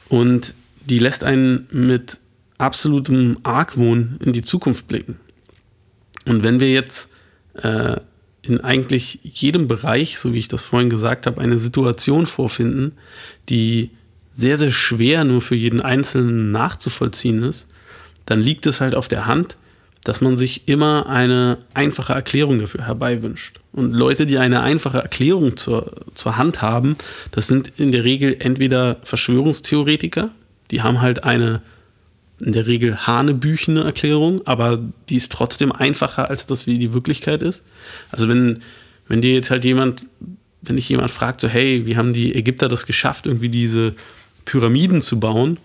und 0.08 0.54
die 0.84 0.98
lässt 0.98 1.24
einen 1.24 1.66
mit 1.70 2.18
absolutem 2.58 3.38
Argwohn 3.42 4.18
in 4.20 4.32
die 4.32 4.42
Zukunft 4.42 4.86
blicken. 4.86 5.18
Und 6.26 6.44
wenn 6.44 6.60
wir 6.60 6.70
jetzt 6.70 7.10
äh, 7.54 7.96
in 8.42 8.60
eigentlich 8.60 9.20
jedem 9.22 9.66
Bereich, 9.68 10.18
so 10.18 10.32
wie 10.32 10.38
ich 10.38 10.48
das 10.48 10.62
vorhin 10.62 10.90
gesagt 10.90 11.26
habe, 11.26 11.40
eine 11.40 11.58
Situation 11.58 12.26
vorfinden, 12.26 12.92
die 13.48 13.90
sehr, 14.32 14.58
sehr 14.58 14.70
schwer 14.70 15.24
nur 15.24 15.40
für 15.40 15.56
jeden 15.56 15.80
Einzelnen 15.80 16.52
nachzuvollziehen 16.52 17.42
ist, 17.42 17.66
dann 18.26 18.40
liegt 18.40 18.66
es 18.66 18.80
halt 18.80 18.94
auf 18.94 19.08
der 19.08 19.26
Hand, 19.26 19.56
dass 20.04 20.20
man 20.20 20.36
sich 20.36 20.66
immer 20.66 21.06
eine 21.08 21.58
einfache 21.74 22.12
Erklärung 22.12 22.58
dafür 22.60 22.86
herbeiwünscht. 22.86 23.60
Und 23.72 23.92
Leute, 23.92 24.24
die 24.26 24.38
eine 24.38 24.62
einfache 24.62 24.98
Erklärung 24.98 25.56
zur, 25.56 25.92
zur 26.14 26.36
Hand 26.36 26.62
haben, 26.62 26.96
das 27.32 27.48
sind 27.48 27.72
in 27.76 27.92
der 27.92 28.04
Regel 28.04 28.36
entweder 28.38 28.96
Verschwörungstheoretiker, 29.04 30.30
die 30.70 30.82
haben 30.82 31.00
halt 31.00 31.24
eine 31.24 31.60
in 32.40 32.52
der 32.52 32.66
Regel 32.66 33.06
hanebüchene 33.06 33.84
Erklärung, 33.84 34.46
aber 34.46 34.80
die 35.10 35.16
ist 35.16 35.30
trotzdem 35.30 35.72
einfacher, 35.72 36.30
als 36.30 36.46
das 36.46 36.66
wie 36.66 36.78
die 36.78 36.94
Wirklichkeit 36.94 37.42
ist. 37.42 37.64
Also 38.10 38.28
wenn, 38.28 38.62
wenn 39.08 39.20
dir 39.20 39.34
jetzt 39.34 39.50
halt 39.50 39.64
jemand, 39.66 40.06
wenn 40.62 40.76
dich 40.76 40.88
jemand 40.88 41.10
fragt, 41.10 41.42
so 41.42 41.48
hey, 41.48 41.84
wie 41.84 41.96
haben 41.96 42.14
die 42.14 42.34
Ägypter 42.34 42.68
das 42.68 42.86
geschafft, 42.86 43.26
irgendwie 43.26 43.50
diese 43.50 43.94
Pyramiden 44.50 45.00
zu 45.00 45.20
bauen, 45.20 45.58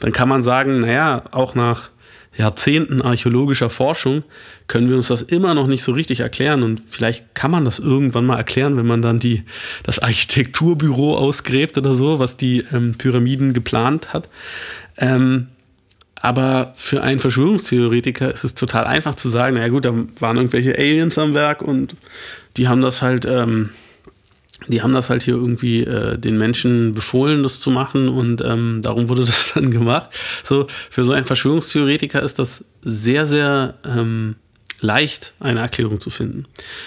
dann 0.00 0.12
kann 0.12 0.28
man 0.28 0.42
sagen, 0.42 0.80
naja, 0.80 1.24
auch 1.30 1.54
nach 1.54 1.88
Jahrzehnten 2.36 3.00
archäologischer 3.00 3.70
Forschung 3.70 4.22
können 4.66 4.90
wir 4.90 4.96
uns 4.96 5.08
das 5.08 5.22
immer 5.22 5.54
noch 5.54 5.66
nicht 5.66 5.82
so 5.82 5.92
richtig 5.92 6.20
erklären 6.20 6.62
und 6.62 6.82
vielleicht 6.86 7.34
kann 7.34 7.50
man 7.50 7.64
das 7.64 7.78
irgendwann 7.78 8.26
mal 8.26 8.36
erklären, 8.36 8.76
wenn 8.76 8.86
man 8.86 9.00
dann 9.00 9.18
die, 9.18 9.44
das 9.82 9.98
Architekturbüro 9.98 11.16
ausgräbt 11.16 11.78
oder 11.78 11.94
so, 11.94 12.18
was 12.18 12.36
die 12.36 12.64
ähm, 12.70 12.94
Pyramiden 12.96 13.54
geplant 13.54 14.12
hat. 14.12 14.28
Ähm, 14.98 15.48
aber 16.20 16.74
für 16.76 17.02
einen 17.02 17.20
Verschwörungstheoretiker 17.20 18.30
ist 18.30 18.44
es 18.44 18.54
total 18.54 18.84
einfach 18.84 19.14
zu 19.14 19.30
sagen, 19.30 19.54
naja 19.56 19.68
gut, 19.68 19.86
da 19.86 19.94
waren 20.20 20.36
irgendwelche 20.36 20.76
Aliens 20.76 21.16
am 21.16 21.32
Werk 21.32 21.62
und 21.62 21.96
die 22.58 22.68
haben 22.68 22.82
das 22.82 23.00
halt, 23.00 23.24
ähm, 23.24 23.70
die 24.66 24.82
haben 24.82 24.92
das 24.92 25.08
halt 25.08 25.22
hier 25.22 25.34
irgendwie 25.34 25.84
äh, 25.84 26.18
den 26.18 26.36
Menschen 26.36 26.94
befohlen, 26.94 27.42
das 27.42 27.60
zu 27.60 27.70
machen 27.70 28.08
und 28.08 28.42
ähm, 28.44 28.80
darum 28.82 29.08
wurde 29.08 29.20
das 29.26 29.52
dann 29.54 29.70
gemacht. 29.70 30.10
So, 30.42 30.66
für 30.90 31.04
so 31.04 31.12
einen 31.12 31.26
Verschwörungstheoretiker 31.26 32.22
ist 32.22 32.38
das 32.38 32.64
sehr, 32.82 33.26
sehr 33.26 33.74
ähm, 33.84 34.36
leicht, 34.80 35.34
eine 35.40 35.60
Erklärung 35.60 36.00
zu 36.00 36.10
finden. 36.10 36.46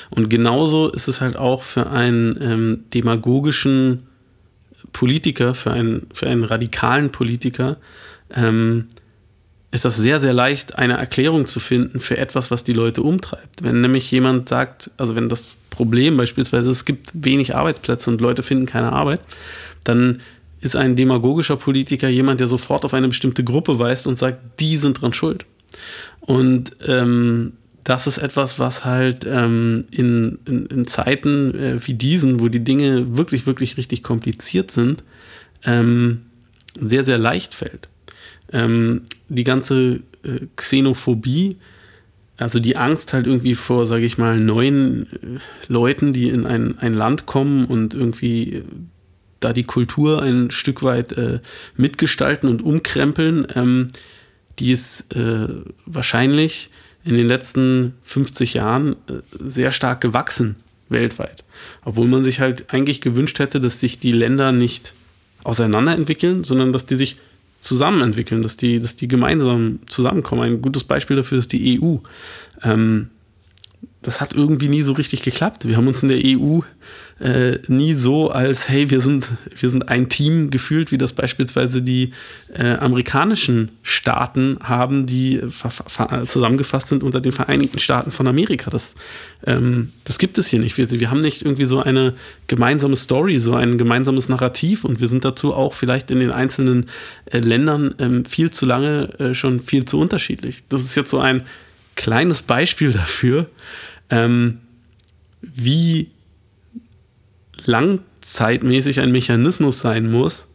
Und 0.10 0.30
genauso 0.30 0.90
ist 0.90 1.08
es 1.08 1.22
halt 1.22 1.36
auch 1.36 1.64
für 1.64 1.90
einen 1.90 2.38
ähm, 2.42 2.84
demagogischen 2.94 4.08
Politiker, 4.94 5.56
für 5.56 5.72
einen, 5.72 6.08
für 6.14 6.28
einen 6.28 6.44
radikalen 6.44 7.12
Politiker, 7.12 7.78
ähm, 8.34 8.88
ist 9.72 9.86
das 9.86 9.96
sehr, 9.96 10.20
sehr 10.20 10.34
leicht, 10.34 10.78
eine 10.78 10.98
Erklärung 10.98 11.46
zu 11.46 11.62
finden 11.62 12.02
für 12.02 12.18
etwas, 12.18 12.52
was 12.52 12.66
die 12.66 12.74
Leute 12.74 13.02
umtreibt. 13.02 13.64
Wenn 13.64 13.80
nämlich 13.80 14.12
jemand 14.12 14.50
sagt, 14.50 14.92
also 14.98 15.16
wenn 15.16 15.30
das 15.30 15.56
Problem 15.70 16.18
beispielsweise, 16.18 16.70
es 16.70 16.84
gibt 16.84 17.12
wenig 17.14 17.56
Arbeitsplätze 17.56 18.10
und 18.10 18.20
Leute 18.20 18.44
finden 18.44 18.66
keine 18.66 18.92
Arbeit, 18.92 19.22
dann 19.86 20.20
ist 20.60 20.76
ein 20.76 20.98
demagogischer 20.98 21.56
Politiker 21.56 22.10
jemand, 22.10 22.42
der 22.42 22.48
sofort 22.48 22.84
auf 22.84 22.94
eine 22.94 23.08
bestimmte 23.08 23.46
Gruppe 23.46 23.80
weist 23.80 24.08
und 24.08 24.18
sagt, 24.18 24.60
die 24.60 24.76
sind 24.76 25.02
dran 25.02 25.14
schuld. 25.14 25.46
Und 26.20 26.74
ähm, 26.86 27.54
das 27.86 28.08
ist 28.08 28.18
etwas, 28.18 28.60
was 28.60 28.84
halt 28.84 29.26
ähm, 29.26 29.86
in, 29.90 30.38
in, 30.46 30.66
in, 30.68 30.86
Zeiten 30.86 31.56
äh, 31.58 31.88
wie 31.88 31.94
diesen, 31.94 32.42
wo 32.42 32.50
die 32.50 32.64
Dinge 32.64 33.18
wirklich, 33.18 33.48
wirklich 33.48 33.78
richtig 33.78 34.04
kompliziert 34.04 34.70
sind, 34.70 35.04
ähm, 35.64 36.24
sehr, 36.80 37.04
sehr 37.04 37.18
leicht 37.18 37.56
fällt 37.56 37.88
ähm, 38.52 39.02
die 39.36 39.44
ganze 39.44 40.02
äh, 40.24 40.48
Xenophobie, 40.56 41.58
also 42.38 42.60
die 42.60 42.76
Angst 42.76 43.14
halt 43.14 43.28
irgendwie 43.28 43.56
vor, 43.56 43.86
sage 43.86 44.06
ich 44.06 44.18
mal, 44.18 44.40
neuen 44.40 45.04
äh, 45.04 45.40
Leuten, 45.68 46.14
die 46.14 46.30
in 46.30 46.46
ein, 46.46 46.78
ein 46.80 46.94
Land 46.94 47.26
kommen 47.26 47.66
und 47.66 47.94
irgendwie 47.94 48.56
äh, 48.56 48.64
da 49.40 49.54
die 49.54 49.64
Kultur 49.64 50.22
ein 50.22 50.52
Stück 50.52 50.84
weit 50.84 51.14
äh, 51.14 51.40
mitgestalten 51.76 52.50
und 52.50 52.62
umkrempeln, 52.62 53.48
ähm, 53.56 53.88
die 54.60 54.72
ist 54.72 55.16
äh, 55.16 55.48
wahrscheinlich 55.86 56.70
in 57.04 57.16
den 57.16 57.28
letzten 57.28 57.96
50 58.04 58.54
Jahren 58.54 58.94
äh, 59.08 59.22
sehr 59.40 59.72
stark 59.72 60.02
gewachsen 60.02 60.56
weltweit. 60.90 61.44
Obwohl 61.86 62.08
man 62.08 62.24
sich 62.24 62.40
halt 62.40 62.74
eigentlich 62.74 63.02
gewünscht 63.02 63.40
hätte, 63.40 63.62
dass 63.62 63.80
sich 63.80 64.00
die 64.00 64.12
Länder 64.12 64.52
nicht 64.52 64.94
auseinanderentwickeln, 65.44 66.44
sondern 66.44 66.74
dass 66.74 66.86
die 66.86 66.96
sich 66.96 67.18
zusammen 67.62 68.02
entwickeln, 68.02 68.42
dass 68.42 68.58
die, 68.58 68.80
dass 68.80 68.96
die 68.96 69.08
gemeinsam 69.08 69.80
zusammenkommen. 69.86 70.44
Ein 70.44 70.62
gutes 70.62 70.84
Beispiel 70.84 71.16
dafür 71.16 71.38
ist 71.38 71.54
die 71.54 71.80
EU. 71.82 71.98
Ähm, 72.64 73.10
das 74.02 74.20
hat 74.20 74.34
irgendwie 74.34 74.68
nie 74.68 74.82
so 74.82 74.94
richtig 74.94 75.22
geklappt. 75.22 75.68
Wir 75.68 75.78
haben 75.78 75.88
uns 75.88 76.02
in 76.02 76.10
der 76.10 76.20
EU 76.24 76.62
äh, 77.20 77.60
nie 77.68 77.94
so 77.94 78.32
als, 78.32 78.68
hey, 78.68 78.90
wir 78.90 79.00
sind, 79.00 79.30
wir 79.56 79.70
sind 79.70 79.90
ein 79.90 80.10
Team 80.10 80.50
gefühlt, 80.50 80.92
wie 80.92 80.98
das 80.98 81.14
beispielsweise 81.14 81.84
die 81.84 82.14
äh, 82.52 82.74
amerikanischen 82.78 83.70
Staaten 83.84 84.58
haben, 84.64 85.06
die 85.06 85.40
zusammengefasst 86.26 86.88
sind 86.88 87.04
unter 87.04 87.22
den 87.22 87.32
Vereinigten 87.32 87.78
Staaten 87.78 88.10
von 88.10 88.28
Amerika. 88.28 88.72
Das, 88.72 88.96
ähm, 89.46 89.92
das 90.04 90.18
gibt 90.18 90.40
es 90.40 90.48
hier 90.48 90.60
nicht. 90.60 90.80
Wir, 90.80 90.90
wir 90.90 91.12
haben 91.12 91.20
nicht 91.20 91.44
irgendwie 91.44 91.66
so 91.66 91.80
eine 91.80 92.16
gemeinsame 92.48 92.96
Story, 92.96 93.38
so 93.38 93.54
ein 93.54 93.78
gemeinsames 93.78 94.30
Narrativ 94.30 94.84
und 94.84 95.00
wir 95.00 95.08
sind 95.08 95.24
dazu 95.24 95.54
auch 95.54 95.76
vielleicht 95.76 96.10
in 96.10 96.20
den 96.20 96.32
einzelnen 96.32 96.88
äh, 97.26 97.38
Ländern 97.38 97.94
ähm, 98.00 98.26
viel 98.26 98.50
zu 98.50 98.66
lange 98.66 99.20
äh, 99.20 99.36
schon 99.36 99.60
viel 99.60 99.86
zu 99.86 100.00
unterschiedlich. 100.00 100.64
Das 100.70 100.82
ist 100.82 100.96
jetzt 100.96 101.12
so 101.12 101.20
ein 101.20 101.44
kleines 101.96 102.42
Beispiel 102.42 102.92
dafür, 102.92 103.50
ähm, 104.10 104.60
wie 105.42 106.10
langzeitmäßig 107.66 109.00
ein 109.00 109.12
Mechanismus 109.12 109.80
sein 109.80 110.10
muss, 110.10 110.48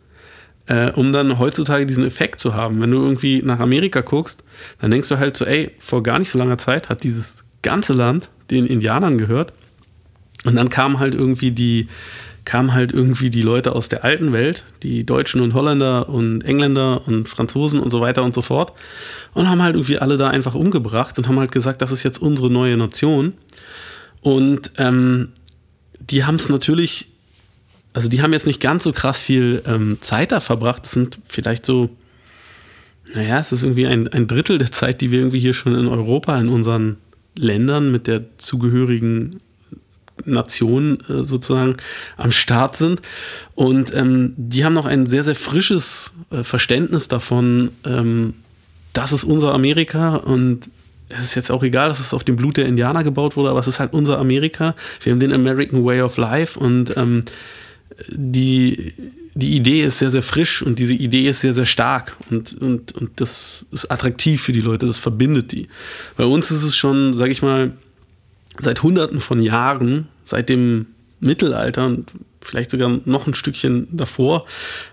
äh, 0.67 0.91
um 0.91 1.13
dann 1.13 1.39
heutzutage 1.39 1.87
diesen 1.87 2.05
Effekt 2.05 2.41
zu 2.41 2.55
haben. 2.55 2.81
Wenn 2.81 2.91
du 2.91 2.99
irgendwie 2.99 3.43
nach 3.43 3.61
Amerika 3.61 4.01
guckst, 4.01 4.45
dann 4.81 4.91
denkst 4.91 5.09
du 5.09 5.19
halt 5.19 5.37
so, 5.37 5.45
ey, 5.45 5.71
vor 5.79 6.03
gar 6.03 6.19
nicht 6.19 6.31
so 6.31 6.39
langer 6.39 6.59
Zeit 6.59 6.89
hat 6.89 7.05
dieses 7.05 7.45
ganze 7.63 7.93
Land 7.93 8.29
den 8.51 8.67
Indianern 8.67 9.19
gehört. 9.19 9.53
Und 10.45 10.57
dann 10.57 10.69
kamen 10.69 10.99
halt 10.99 11.15
irgendwie 11.15 11.51
die, 11.51 11.89
kamen 12.47 12.73
halt 12.73 12.93
irgendwie 12.93 13.29
die 13.29 13.43
Leute 13.43 13.73
aus 13.73 13.91
der 13.91 14.05
alten 14.05 14.33
Welt, 14.33 14.65
die 14.83 15.05
Deutschen 15.05 15.43
und 15.43 15.53
Holländer 15.53 16.09
und 16.09 16.45
Engländer 16.45 17.07
und 17.07 17.29
Franzosen 17.29 17.81
und 17.81 17.91
so 17.91 18.01
weiter 18.01 18.23
und 18.23 18.35
so 18.35 18.41
fort, 18.41 18.73
und 19.35 19.51
haben 19.51 19.61
halt 19.61 19.75
irgendwie 19.75 19.99
alle 19.99 20.17
da 20.17 20.29
einfach 20.29 20.55
umgebracht 20.55 21.19
und 21.19 21.29
haben 21.29 21.39
halt 21.39 21.53
gesagt, 21.53 21.83
das 21.83 21.91
ist 21.93 22.05
jetzt 22.05 22.23
unsere 22.23 22.49
neue 22.49 22.77
Nation. 22.77 23.35
Und 24.23 24.73
ähm, 24.79 25.33
die 25.99 26.25
haben 26.25 26.37
es 26.37 26.49
natürlich, 26.49 27.09
also 27.93 28.09
die 28.09 28.23
haben 28.23 28.33
jetzt 28.33 28.47
nicht 28.47 28.61
ganz 28.61 28.85
so 28.85 28.93
krass 28.93 29.19
viel 29.19 29.63
ähm, 29.67 29.99
Zeit 30.01 30.31
da 30.31 30.41
verbracht. 30.41 30.85
Das 30.85 30.93
sind 30.93 31.19
vielleicht 31.27 31.67
so, 31.67 31.91
naja, 33.13 33.41
es 33.41 33.51
ist 33.51 33.65
irgendwie 33.65 33.89
ein, 33.89 34.07
ein 34.09 34.29
Drittel 34.29 34.59
der 34.59 34.71
Zeit, 34.71 35.01
die 35.01 35.11
wir 35.11 35.19
irgendwie 35.19 35.41
hier 35.41 35.53
schon 35.53 35.75
in 35.75 35.89
Europa, 35.89 36.39
in 36.39 36.49
unseren 36.49 36.99
Ländern 37.37 37.91
mit 37.91 38.07
der 38.07 38.39
zugehörigen 38.39 39.41
Nation 40.25 40.99
äh, 41.09 41.25
sozusagen 41.25 41.77
am 42.17 42.33
Start 42.33 42.77
sind. 42.77 43.03
Und 43.55 43.95
ähm, 43.95 44.35
die 44.37 44.65
haben 44.65 44.75
noch 44.75 44.87
ein 44.87 45.07
sehr, 45.07 45.25
sehr 45.25 45.35
frisches 45.35 46.13
äh, 46.31 46.43
Verständnis 46.43 47.09
davon, 47.09 47.71
ähm, 47.85 48.35
das 48.97 49.13
ist 49.13 49.25
unser 49.25 49.53
Amerika 49.53 50.17
und 50.17 50.71
es 51.09 51.21
ist 51.21 51.35
jetzt 51.35 51.51
auch 51.51 51.63
egal, 51.63 51.89
dass 51.89 52.01
es 52.01 52.15
auf 52.15 52.25
dem 52.25 52.37
Blut 52.37 52.57
der 52.57 52.67
Indianer 52.67 53.05
gebaut 53.05 53.37
wurde, 53.37 53.51
aber 53.51 53.61
es 53.61 53.69
ist 53.69 53.79
halt 53.79 53.93
unser 53.93 54.19
Amerika. 54.19 54.75
Wir 55.03 55.13
haben 55.13 55.21
den 55.21 55.33
American 55.33 55.85
Way 55.85 56.01
of 56.01 56.17
Life 56.17 56.59
und 56.59 56.97
ähm, 56.97 57.25
die, 58.09 58.95
die 59.35 59.55
Idee 59.55 59.85
ist 59.85 59.99
sehr, 59.99 60.11
sehr 60.11 60.23
frisch 60.23 60.63
und 60.63 60.79
diese 60.79 60.95
Idee 60.95 61.29
ist 61.29 61.43
sehr, 61.43 61.53
sehr 61.53 61.67
stark 61.67 62.17
und, 62.31 62.55
und, 62.61 62.93
und 62.93 63.21
das 63.21 63.67
ist 63.71 63.91
attraktiv 63.91 64.43
für 64.43 64.53
die 64.53 64.61
Leute, 64.63 64.87
das 64.87 64.99
verbindet 64.99 65.53
die. 65.53 65.69
Bei 66.17 66.25
uns 66.25 66.51
ist 66.51 66.63
es 66.63 66.77
schon, 66.77 67.13
sag 67.13 67.31
ich 67.31 67.43
mal, 67.43 67.73
seit 68.61 68.83
Hunderten 68.83 69.21
von 69.21 69.41
Jahren, 69.41 70.09
seit 70.25 70.49
dem 70.49 70.87
Mittelalter 71.21 71.87
und 71.87 72.13
vielleicht 72.41 72.71
sogar 72.71 73.01
noch 73.05 73.27
ein 73.27 73.35
Stückchen 73.35 73.89
davor, 73.91 74.47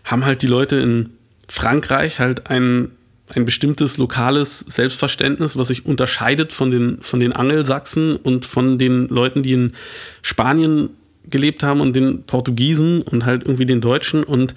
haben 0.04 0.26
halt 0.26 0.42
die 0.42 0.48
Leute 0.48 0.78
in 0.78 1.12
Frankreich 1.48 2.20
halt 2.20 2.48
einen 2.48 2.96
ein 3.30 3.46
bestimmtes 3.46 3.98
lokales 3.98 4.60
Selbstverständnis, 4.60 5.58
was 5.58 5.70
sich 5.70 5.86
unterscheidet 5.86 6.52
von 6.52 6.72
den, 6.72 6.98
von 7.02 7.20
den 7.20 7.34
Angelsachsen 7.34 8.16
und 8.16 8.46
von 8.46 8.78
den 8.78 9.08
Leuten, 9.08 9.44
die 9.44 9.54
in 9.54 9.74
Spanien 10.22 10.90
gelebt 11.30 11.64
haben 11.64 11.82
und 11.82 11.96
den 11.96 12.24
Portugiesen 12.24 13.02
und 13.02 13.26
halt 13.26 13.44
irgendwie 13.44 13.66
den 13.66 13.82
Deutschen. 13.82 14.24
Und 14.24 14.56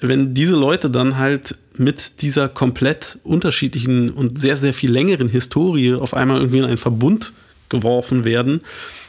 wenn 0.00 0.34
diese 0.34 0.54
Leute 0.54 0.90
dann 0.90 1.16
halt 1.16 1.56
mit 1.76 2.20
dieser 2.22 2.48
komplett 2.48 3.18
unterschiedlichen 3.24 4.10
und 4.10 4.38
sehr, 4.38 4.56
sehr 4.56 4.74
viel 4.74 4.92
längeren 4.92 5.28
Historie 5.28 5.94
auf 5.94 6.14
einmal 6.14 6.38
irgendwie 6.38 6.58
in 6.58 6.64
einen 6.64 6.76
Verbund 6.76 7.32
geworfen 7.72 8.24
werden, 8.24 8.60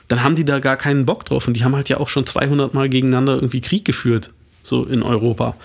dann 0.07 0.23
haben 0.23 0.35
die 0.35 0.45
da 0.45 0.57
gar 0.57 0.77
keinen 0.77 1.05
Bock 1.05 1.25
drauf. 1.25 1.47
Und 1.47 1.53
die 1.53 1.63
haben 1.63 1.75
halt 1.75 1.89
ja 1.89 1.99
auch 1.99 2.09
schon 2.09 2.25
200 2.25 2.73
Mal 2.73 2.89
gegeneinander 2.89 3.35
irgendwie 3.35 3.61
Krieg 3.61 3.85
geführt, 3.85 4.31
so 4.63 4.85
in 4.85 5.03
Europa. 5.03 5.55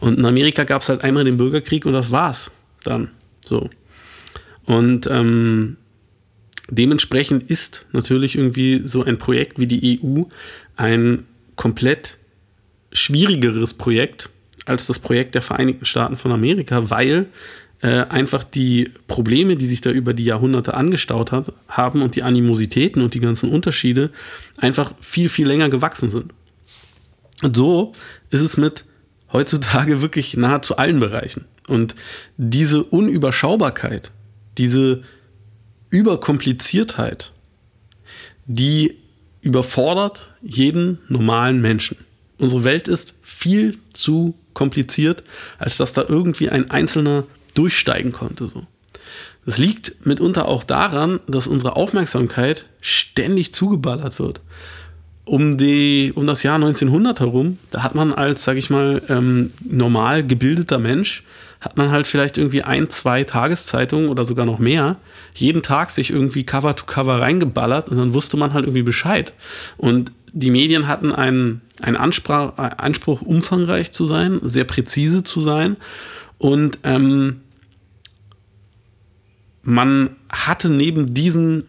Und 0.00 0.18
in 0.18 0.24
Amerika 0.24 0.64
gab 0.64 0.82
es 0.82 0.88
halt 0.88 1.04
einmal 1.04 1.24
den 1.24 1.36
Bürgerkrieg 1.36 1.86
und 1.86 1.92
das 1.92 2.10
war's 2.10 2.50
dann. 2.82 3.10
So. 3.44 3.70
Und 4.64 5.06
ähm, 5.06 5.76
dementsprechend 6.68 7.48
ist 7.48 7.86
natürlich 7.92 8.36
irgendwie 8.36 8.82
so 8.84 9.04
ein 9.04 9.18
Projekt 9.18 9.58
wie 9.58 9.66
die 9.66 10.00
EU 10.02 10.22
ein 10.76 11.24
komplett 11.54 12.18
schwierigeres 12.92 13.74
Projekt 13.74 14.30
als 14.64 14.86
das 14.86 14.98
Projekt 14.98 15.34
der 15.34 15.42
Vereinigten 15.42 15.84
Staaten 15.84 16.16
von 16.16 16.32
Amerika, 16.32 16.90
weil 16.90 17.26
äh, 17.86 18.04
einfach 18.08 18.42
die 18.42 18.90
Probleme, 19.06 19.54
die 19.54 19.66
sich 19.66 19.80
da 19.80 19.90
über 19.90 20.12
die 20.12 20.24
Jahrhunderte 20.24 20.74
angestaut 20.74 21.30
hat, 21.30 21.52
haben 21.68 22.02
und 22.02 22.16
die 22.16 22.24
Animositäten 22.24 23.00
und 23.00 23.14
die 23.14 23.20
ganzen 23.20 23.48
Unterschiede 23.48 24.10
einfach 24.56 24.92
viel, 25.00 25.28
viel 25.28 25.46
länger 25.46 25.68
gewachsen 25.68 26.08
sind. 26.08 26.34
Und 27.44 27.56
so 27.56 27.92
ist 28.30 28.40
es 28.40 28.56
mit 28.56 28.84
heutzutage 29.32 30.02
wirklich 30.02 30.36
nahezu 30.36 30.78
allen 30.78 30.98
Bereichen. 30.98 31.44
Und 31.68 31.94
diese 32.36 32.82
Unüberschaubarkeit, 32.82 34.10
diese 34.58 35.02
Überkompliziertheit, 35.88 37.30
die 38.46 38.96
überfordert 39.42 40.34
jeden 40.42 40.98
normalen 41.06 41.60
Menschen. 41.60 41.98
Unsere 42.38 42.64
Welt 42.64 42.88
ist 42.88 43.14
viel 43.22 43.78
zu 43.92 44.34
kompliziert, 44.54 45.22
als 45.58 45.76
dass 45.76 45.92
da 45.92 46.04
irgendwie 46.08 46.50
ein 46.50 46.68
Einzelner 46.68 47.26
durchsteigen 47.58 48.12
konnte. 48.12 48.46
So. 48.48 48.64
Das 49.44 49.58
liegt 49.58 50.06
mitunter 50.06 50.48
auch 50.48 50.64
daran, 50.64 51.20
dass 51.26 51.46
unsere 51.46 51.76
Aufmerksamkeit 51.76 52.66
ständig 52.80 53.52
zugeballert 53.52 54.18
wird 54.18 54.40
um, 55.26 55.58
die, 55.58 56.12
um 56.14 56.26
das 56.26 56.42
Jahr 56.44 56.54
1900 56.54 57.20
herum, 57.20 57.58
da 57.72 57.82
hat 57.82 57.94
man 57.94 58.14
als, 58.14 58.44
sag 58.44 58.56
ich 58.56 58.70
mal, 58.70 59.02
ähm, 59.08 59.52
normal 59.64 60.24
gebildeter 60.24 60.78
Mensch, 60.78 61.24
hat 61.60 61.76
man 61.76 61.90
halt 61.90 62.06
vielleicht 62.06 62.38
irgendwie 62.38 62.62
ein, 62.62 62.88
zwei 62.90 63.24
Tageszeitungen 63.24 64.08
oder 64.08 64.24
sogar 64.24 64.46
noch 64.46 64.60
mehr, 64.60 64.96
jeden 65.34 65.62
Tag 65.62 65.90
sich 65.90 66.10
irgendwie 66.10 66.44
Cover 66.44 66.76
to 66.76 66.86
Cover 66.86 67.20
reingeballert 67.20 67.88
und 67.88 67.96
dann 67.96 68.14
wusste 68.14 68.36
man 68.36 68.54
halt 68.54 68.66
irgendwie 68.66 68.84
Bescheid. 68.84 69.34
Und 69.76 70.12
die 70.32 70.50
Medien 70.50 70.86
hatten 70.86 71.12
einen, 71.12 71.60
einen 71.82 71.96
Anspruch, 71.96 72.56
Anspruch, 72.56 73.20
umfangreich 73.22 73.90
zu 73.90 74.06
sein, 74.06 74.38
sehr 74.44 74.64
präzise 74.64 75.24
zu 75.24 75.40
sein 75.40 75.76
und 76.38 76.78
ähm, 76.84 77.40
man 79.66 80.10
hatte 80.30 80.70
neben 80.70 81.12
diesen 81.12 81.64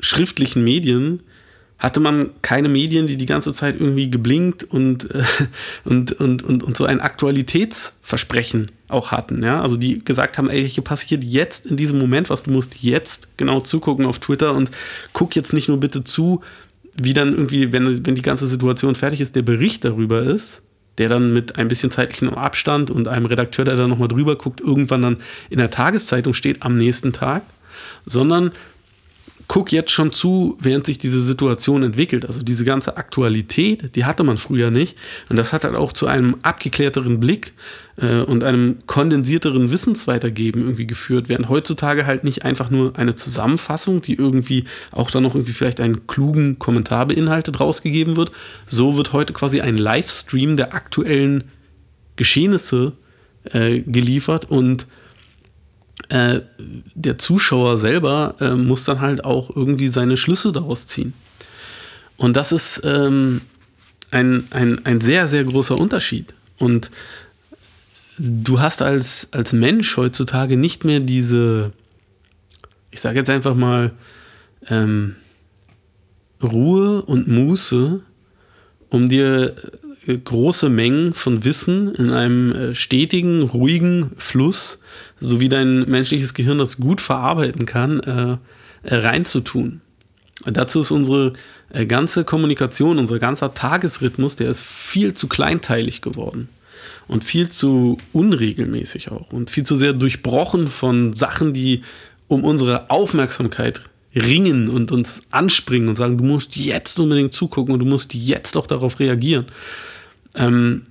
schriftlichen 0.00 0.64
Medien 0.64 1.20
hatte 1.78 2.00
man 2.00 2.30
keine 2.40 2.70
Medien, 2.70 3.06
die 3.06 3.18
die 3.18 3.26
ganze 3.26 3.52
Zeit 3.52 3.78
irgendwie 3.78 4.08
geblinkt 4.08 4.64
und, 4.64 5.10
äh, 5.10 5.24
und, 5.84 6.12
und, 6.12 6.42
und, 6.42 6.62
und 6.62 6.76
so 6.76 6.86
ein 6.86 7.00
Aktualitätsversprechen 7.00 8.70
auch 8.88 9.10
hatten. 9.10 9.42
Ja? 9.42 9.60
Also 9.60 9.76
die 9.76 10.02
gesagt 10.02 10.38
haben, 10.38 10.48
ey, 10.48 10.66
hier 10.66 10.84
passiert 10.84 11.22
jetzt 11.22 11.66
in 11.66 11.76
diesem 11.76 11.98
Moment 11.98 12.30
was, 12.30 12.44
du 12.44 12.50
musst 12.50 12.76
jetzt 12.80 13.28
genau 13.36 13.60
zugucken 13.60 14.06
auf 14.06 14.20
Twitter 14.20 14.54
und 14.54 14.70
guck 15.12 15.36
jetzt 15.36 15.52
nicht 15.52 15.68
nur 15.68 15.78
bitte 15.78 16.02
zu, 16.02 16.40
wie 16.94 17.12
dann 17.12 17.32
irgendwie, 17.32 17.72
wenn, 17.72 18.06
wenn 18.06 18.14
die 18.14 18.22
ganze 18.22 18.46
Situation 18.46 18.94
fertig 18.94 19.20
ist, 19.20 19.36
der 19.36 19.42
Bericht 19.42 19.84
darüber 19.84 20.22
ist, 20.22 20.62
der 20.98 21.08
dann 21.08 21.32
mit 21.32 21.56
ein 21.56 21.68
bisschen 21.68 21.90
zeitlichem 21.90 22.30
Abstand 22.30 22.90
und 22.90 23.08
einem 23.08 23.26
Redakteur, 23.26 23.64
der 23.64 23.76
da 23.76 23.86
nochmal 23.86 24.08
drüber 24.08 24.36
guckt, 24.36 24.60
irgendwann 24.60 25.02
dann 25.02 25.16
in 25.50 25.58
der 25.58 25.70
Tageszeitung 25.70 26.34
steht 26.34 26.62
am 26.62 26.76
nächsten 26.76 27.12
Tag, 27.12 27.42
sondern 28.06 28.52
guck 29.48 29.72
jetzt 29.72 29.92
schon 29.92 30.12
zu, 30.12 30.56
während 30.60 30.86
sich 30.86 30.98
diese 30.98 31.20
Situation 31.20 31.82
entwickelt. 31.82 32.26
Also 32.26 32.42
diese 32.42 32.64
ganze 32.64 32.96
Aktualität, 32.96 33.94
die 33.94 34.04
hatte 34.04 34.24
man 34.24 34.38
früher 34.38 34.70
nicht. 34.70 34.96
Und 35.28 35.36
das 35.36 35.52
hat 35.52 35.64
halt 35.64 35.74
auch 35.74 35.92
zu 35.92 36.06
einem 36.06 36.36
abgeklärteren 36.42 37.20
Blick 37.20 37.52
äh, 37.96 38.20
und 38.20 38.42
einem 38.42 38.78
kondensierteren 38.86 39.70
Wissensweitergeben 39.70 40.62
irgendwie 40.62 40.86
geführt, 40.86 41.28
während 41.28 41.48
heutzutage 41.48 42.06
halt 42.06 42.24
nicht 42.24 42.44
einfach 42.44 42.70
nur 42.70 42.98
eine 42.98 43.14
Zusammenfassung, 43.14 44.00
die 44.00 44.14
irgendwie 44.14 44.64
auch 44.90 45.10
dann 45.10 45.22
noch 45.22 45.34
irgendwie 45.34 45.52
vielleicht 45.52 45.80
einen 45.80 46.06
klugen 46.06 46.58
Kommentar 46.58 47.06
beinhaltet, 47.06 47.60
rausgegeben 47.60 48.16
wird. 48.16 48.32
So 48.66 48.96
wird 48.96 49.12
heute 49.12 49.32
quasi 49.32 49.60
ein 49.60 49.78
Livestream 49.78 50.56
der 50.56 50.74
aktuellen 50.74 51.44
Geschehnisse 52.16 52.92
äh, 53.52 53.80
geliefert 53.80 54.46
und 54.50 54.86
äh, 56.08 56.40
der 56.94 57.18
Zuschauer 57.18 57.78
selber 57.78 58.34
äh, 58.40 58.54
muss 58.54 58.84
dann 58.84 59.00
halt 59.00 59.24
auch 59.24 59.54
irgendwie 59.54 59.88
seine 59.88 60.16
Schlüsse 60.16 60.52
daraus 60.52 60.86
ziehen. 60.86 61.12
Und 62.16 62.36
das 62.36 62.52
ist 62.52 62.82
ähm, 62.84 63.42
ein, 64.10 64.46
ein, 64.50 64.84
ein 64.86 65.00
sehr, 65.00 65.28
sehr 65.28 65.44
großer 65.44 65.78
Unterschied. 65.78 66.34
Und 66.58 66.90
du 68.18 68.60
hast 68.60 68.82
als, 68.82 69.28
als 69.32 69.52
Mensch 69.52 69.96
heutzutage 69.96 70.56
nicht 70.56 70.84
mehr 70.84 71.00
diese, 71.00 71.72
ich 72.90 73.00
sage 73.00 73.18
jetzt 73.18 73.30
einfach 73.30 73.54
mal, 73.54 73.92
ähm, 74.68 75.16
Ruhe 76.42 77.02
und 77.02 77.28
Muße, 77.28 78.00
um 78.90 79.08
dir 79.08 79.54
äh, 80.06 80.16
große 80.16 80.68
Mengen 80.68 81.14
von 81.14 81.44
Wissen 81.44 81.94
in 81.94 82.10
einem 82.10 82.52
äh, 82.52 82.74
stetigen, 82.74 83.42
ruhigen 83.42 84.12
Fluss 84.16 84.78
so 84.78 84.80
wie 85.20 85.48
dein 85.48 85.88
menschliches 85.88 86.34
Gehirn 86.34 86.58
das 86.58 86.78
gut 86.78 87.00
verarbeiten 87.00 87.66
kann, 87.66 88.00
äh, 88.00 88.36
äh, 88.82 88.96
reinzutun. 88.96 89.80
Dazu 90.44 90.80
ist 90.80 90.90
unsere 90.90 91.32
äh, 91.70 91.86
ganze 91.86 92.24
Kommunikation, 92.24 92.98
unser 92.98 93.18
ganzer 93.18 93.54
Tagesrhythmus, 93.54 94.36
der 94.36 94.50
ist 94.50 94.62
viel 94.62 95.14
zu 95.14 95.28
kleinteilig 95.28 96.02
geworden 96.02 96.48
und 97.08 97.24
viel 97.24 97.48
zu 97.48 97.96
unregelmäßig 98.12 99.10
auch 99.10 99.32
und 99.32 99.50
viel 99.50 99.64
zu 99.64 99.76
sehr 99.76 99.92
durchbrochen 99.92 100.68
von 100.68 101.14
Sachen, 101.14 101.52
die 101.52 101.82
um 102.28 102.44
unsere 102.44 102.90
Aufmerksamkeit 102.90 103.80
ringen 104.14 104.68
und 104.68 104.92
uns 104.92 105.22
anspringen 105.30 105.88
und 105.88 105.96
sagen, 105.96 106.18
du 106.18 106.24
musst 106.24 106.56
jetzt 106.56 106.98
unbedingt 106.98 107.32
zugucken 107.32 107.74
und 107.74 107.80
du 107.80 107.86
musst 107.86 108.14
jetzt 108.14 108.56
auch 108.56 108.66
darauf 108.66 108.98
reagieren. 108.98 109.46
Ähm, 110.34 110.82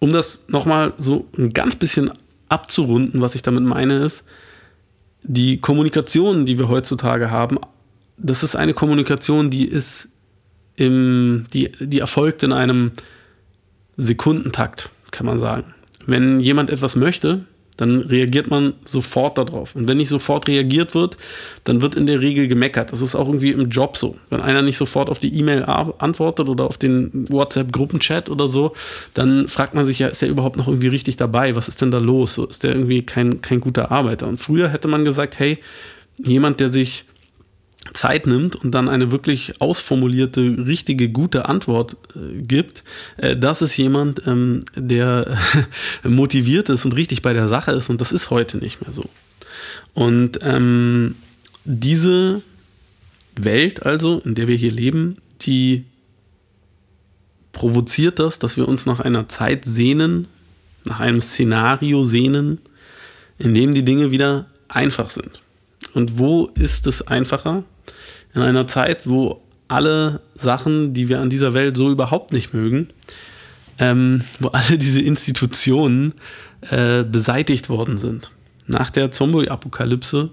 um 0.00 0.12
das 0.12 0.44
nochmal 0.48 0.92
so 0.98 1.26
ein 1.38 1.52
ganz 1.52 1.76
bisschen 1.76 2.10
abzurunden, 2.54 3.20
was 3.20 3.34
ich 3.34 3.42
damit 3.42 3.64
meine, 3.64 3.98
ist, 3.98 4.24
die 5.22 5.60
Kommunikation, 5.60 6.46
die 6.46 6.58
wir 6.58 6.68
heutzutage 6.68 7.30
haben, 7.30 7.58
das 8.16 8.42
ist 8.42 8.56
eine 8.56 8.74
Kommunikation, 8.74 9.50
die 9.50 9.66
ist 9.66 10.08
im, 10.76 11.46
die, 11.52 11.72
die 11.80 11.98
erfolgt 11.98 12.42
in 12.42 12.52
einem 12.52 12.92
Sekundentakt, 13.96 14.90
kann 15.10 15.26
man 15.26 15.38
sagen. 15.38 15.74
Wenn 16.06 16.40
jemand 16.40 16.70
etwas 16.70 16.96
möchte, 16.96 17.44
dann 17.76 18.00
reagiert 18.00 18.48
man 18.48 18.74
sofort 18.84 19.38
darauf. 19.38 19.74
Und 19.74 19.88
wenn 19.88 19.96
nicht 19.96 20.08
sofort 20.08 20.46
reagiert 20.48 20.94
wird, 20.94 21.16
dann 21.64 21.82
wird 21.82 21.94
in 21.94 22.06
der 22.06 22.20
Regel 22.20 22.46
gemeckert. 22.46 22.92
Das 22.92 23.00
ist 23.00 23.16
auch 23.16 23.26
irgendwie 23.26 23.50
im 23.50 23.68
Job 23.68 23.96
so. 23.96 24.16
Wenn 24.30 24.40
einer 24.40 24.62
nicht 24.62 24.76
sofort 24.76 25.10
auf 25.10 25.18
die 25.18 25.36
E-Mail 25.36 25.64
antwortet 25.64 26.48
oder 26.48 26.64
auf 26.64 26.78
den 26.78 27.28
WhatsApp-Gruppenchat 27.28 28.30
oder 28.30 28.48
so, 28.48 28.72
dann 29.14 29.48
fragt 29.48 29.74
man 29.74 29.86
sich 29.86 29.98
ja, 29.98 30.08
ist 30.08 30.22
er 30.22 30.28
überhaupt 30.28 30.56
noch 30.56 30.68
irgendwie 30.68 30.88
richtig 30.88 31.16
dabei? 31.16 31.56
Was 31.56 31.68
ist 31.68 31.82
denn 31.82 31.90
da 31.90 31.98
los? 31.98 32.38
Ist 32.38 32.64
der 32.64 32.72
irgendwie 32.72 33.02
kein, 33.02 33.40
kein 33.42 33.60
guter 33.60 33.90
Arbeiter? 33.90 34.28
Und 34.28 34.38
früher 34.38 34.68
hätte 34.68 34.88
man 34.88 35.04
gesagt, 35.04 35.38
hey, 35.38 35.58
jemand, 36.18 36.60
der 36.60 36.68
sich 36.68 37.06
Zeit 37.92 38.26
nimmt 38.26 38.56
und 38.56 38.72
dann 38.72 38.88
eine 38.88 39.12
wirklich 39.12 39.60
ausformulierte, 39.60 40.40
richtige, 40.66 41.08
gute 41.10 41.48
Antwort 41.48 41.96
äh, 42.16 42.40
gibt, 42.42 42.82
äh, 43.18 43.36
das 43.36 43.62
ist 43.62 43.76
jemand, 43.76 44.26
ähm, 44.26 44.64
der 44.74 45.36
äh, 46.04 46.08
motiviert 46.08 46.68
ist 46.68 46.84
und 46.84 46.96
richtig 46.96 47.22
bei 47.22 47.32
der 47.32 47.48
Sache 47.48 47.72
ist 47.72 47.90
und 47.90 48.00
das 48.00 48.12
ist 48.12 48.30
heute 48.30 48.56
nicht 48.56 48.80
mehr 48.80 48.94
so. 48.94 49.04
Und 49.92 50.38
ähm, 50.42 51.16
diese 51.64 52.42
Welt 53.36 53.84
also, 53.84 54.20
in 54.24 54.34
der 54.34 54.48
wir 54.48 54.56
hier 54.56 54.72
leben, 54.72 55.18
die 55.42 55.84
provoziert 57.52 58.18
das, 58.18 58.38
dass 58.38 58.56
wir 58.56 58.66
uns 58.66 58.86
nach 58.86 59.00
einer 59.00 59.28
Zeit 59.28 59.64
sehnen, 59.64 60.26
nach 60.84 61.00
einem 61.00 61.20
Szenario 61.20 62.02
sehnen, 62.02 62.58
in 63.38 63.54
dem 63.54 63.72
die 63.72 63.84
Dinge 63.84 64.10
wieder 64.10 64.46
einfach 64.68 65.10
sind. 65.10 65.40
Und 65.92 66.18
wo 66.18 66.46
ist 66.54 66.86
es 66.86 67.06
einfacher? 67.06 67.64
In 68.34 68.42
einer 68.42 68.66
Zeit, 68.66 69.08
wo 69.08 69.40
alle 69.68 70.20
Sachen, 70.34 70.92
die 70.92 71.08
wir 71.08 71.20
an 71.20 71.30
dieser 71.30 71.54
Welt 71.54 71.76
so 71.76 71.90
überhaupt 71.90 72.32
nicht 72.32 72.52
mögen, 72.52 72.88
ähm, 73.78 74.22
wo 74.38 74.48
alle 74.48 74.78
diese 74.78 75.00
Institutionen 75.00 76.14
äh, 76.62 77.02
beseitigt 77.02 77.68
worden 77.68 77.98
sind. 77.98 78.30
Nach 78.66 78.90
der 78.90 79.10
Zombie-Apokalypse, 79.10 80.30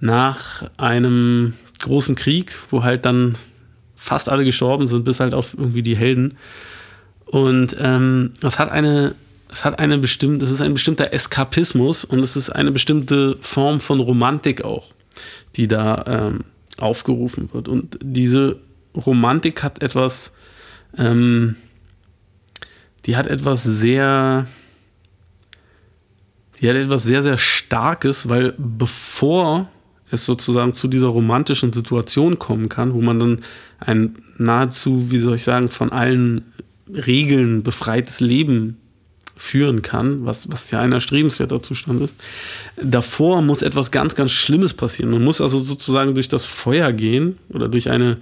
nach 0.00 0.68
einem 0.76 1.54
großen 1.80 2.14
Krieg, 2.14 2.54
wo 2.70 2.82
halt 2.82 3.04
dann 3.04 3.36
fast 3.96 4.28
alle 4.28 4.44
gestorben 4.44 4.86
sind, 4.86 5.04
bis 5.04 5.20
halt 5.20 5.32
auf 5.34 5.54
irgendwie 5.54 5.82
die 5.82 5.96
Helden. 5.96 6.36
Und 7.26 7.76
ähm, 7.78 8.32
das 8.40 8.58
hat 8.58 8.70
eine, 8.70 9.14
es 9.50 9.64
hat 9.64 9.78
eine 9.78 9.98
bestimmte, 9.98 10.38
das 10.38 10.50
ist 10.50 10.60
ein 10.60 10.74
bestimmter 10.74 11.12
Eskapismus 11.12 12.04
und 12.04 12.18
es 12.20 12.36
ist 12.36 12.50
eine 12.50 12.72
bestimmte 12.72 13.36
Form 13.40 13.80
von 13.80 14.00
Romantik 14.00 14.64
auch, 14.64 14.92
die 15.56 15.68
da 15.68 16.04
ähm, 16.06 16.44
aufgerufen 16.78 17.52
wird. 17.52 17.68
Und 17.68 17.98
diese 18.02 18.60
Romantik 18.94 19.62
hat 19.62 19.82
etwas, 19.82 20.34
ähm, 20.96 21.56
die 23.06 23.16
hat 23.16 23.26
etwas 23.26 23.62
sehr, 23.62 24.46
die 26.60 26.68
hat 26.68 26.76
etwas 26.76 27.04
sehr, 27.04 27.22
sehr 27.22 27.38
Starkes, 27.38 28.28
weil 28.28 28.54
bevor 28.58 29.68
es 30.10 30.26
sozusagen 30.26 30.72
zu 30.72 30.88
dieser 30.88 31.08
romantischen 31.08 31.72
Situation 31.72 32.38
kommen 32.38 32.68
kann, 32.68 32.92
wo 32.92 33.00
man 33.00 33.18
dann 33.18 33.40
ein 33.78 34.18
nahezu, 34.38 35.10
wie 35.10 35.18
soll 35.18 35.36
ich 35.36 35.44
sagen, 35.44 35.68
von 35.68 35.90
allen 35.90 36.52
Regeln 36.88 37.62
befreites 37.62 38.20
Leben 38.20 38.81
führen 39.36 39.82
kann, 39.82 40.24
was, 40.24 40.50
was 40.50 40.70
ja 40.70 40.80
ein 40.80 40.92
erstrebenswerter 40.92 41.62
Zustand 41.62 42.02
ist. 42.02 42.14
Davor 42.80 43.42
muss 43.42 43.62
etwas 43.62 43.90
ganz, 43.90 44.14
ganz 44.14 44.30
Schlimmes 44.30 44.74
passieren. 44.74 45.10
Man 45.10 45.24
muss 45.24 45.40
also 45.40 45.58
sozusagen 45.58 46.14
durch 46.14 46.28
das 46.28 46.46
Feuer 46.46 46.92
gehen 46.92 47.38
oder 47.48 47.68
durch 47.68 47.90
eine, 47.90 48.18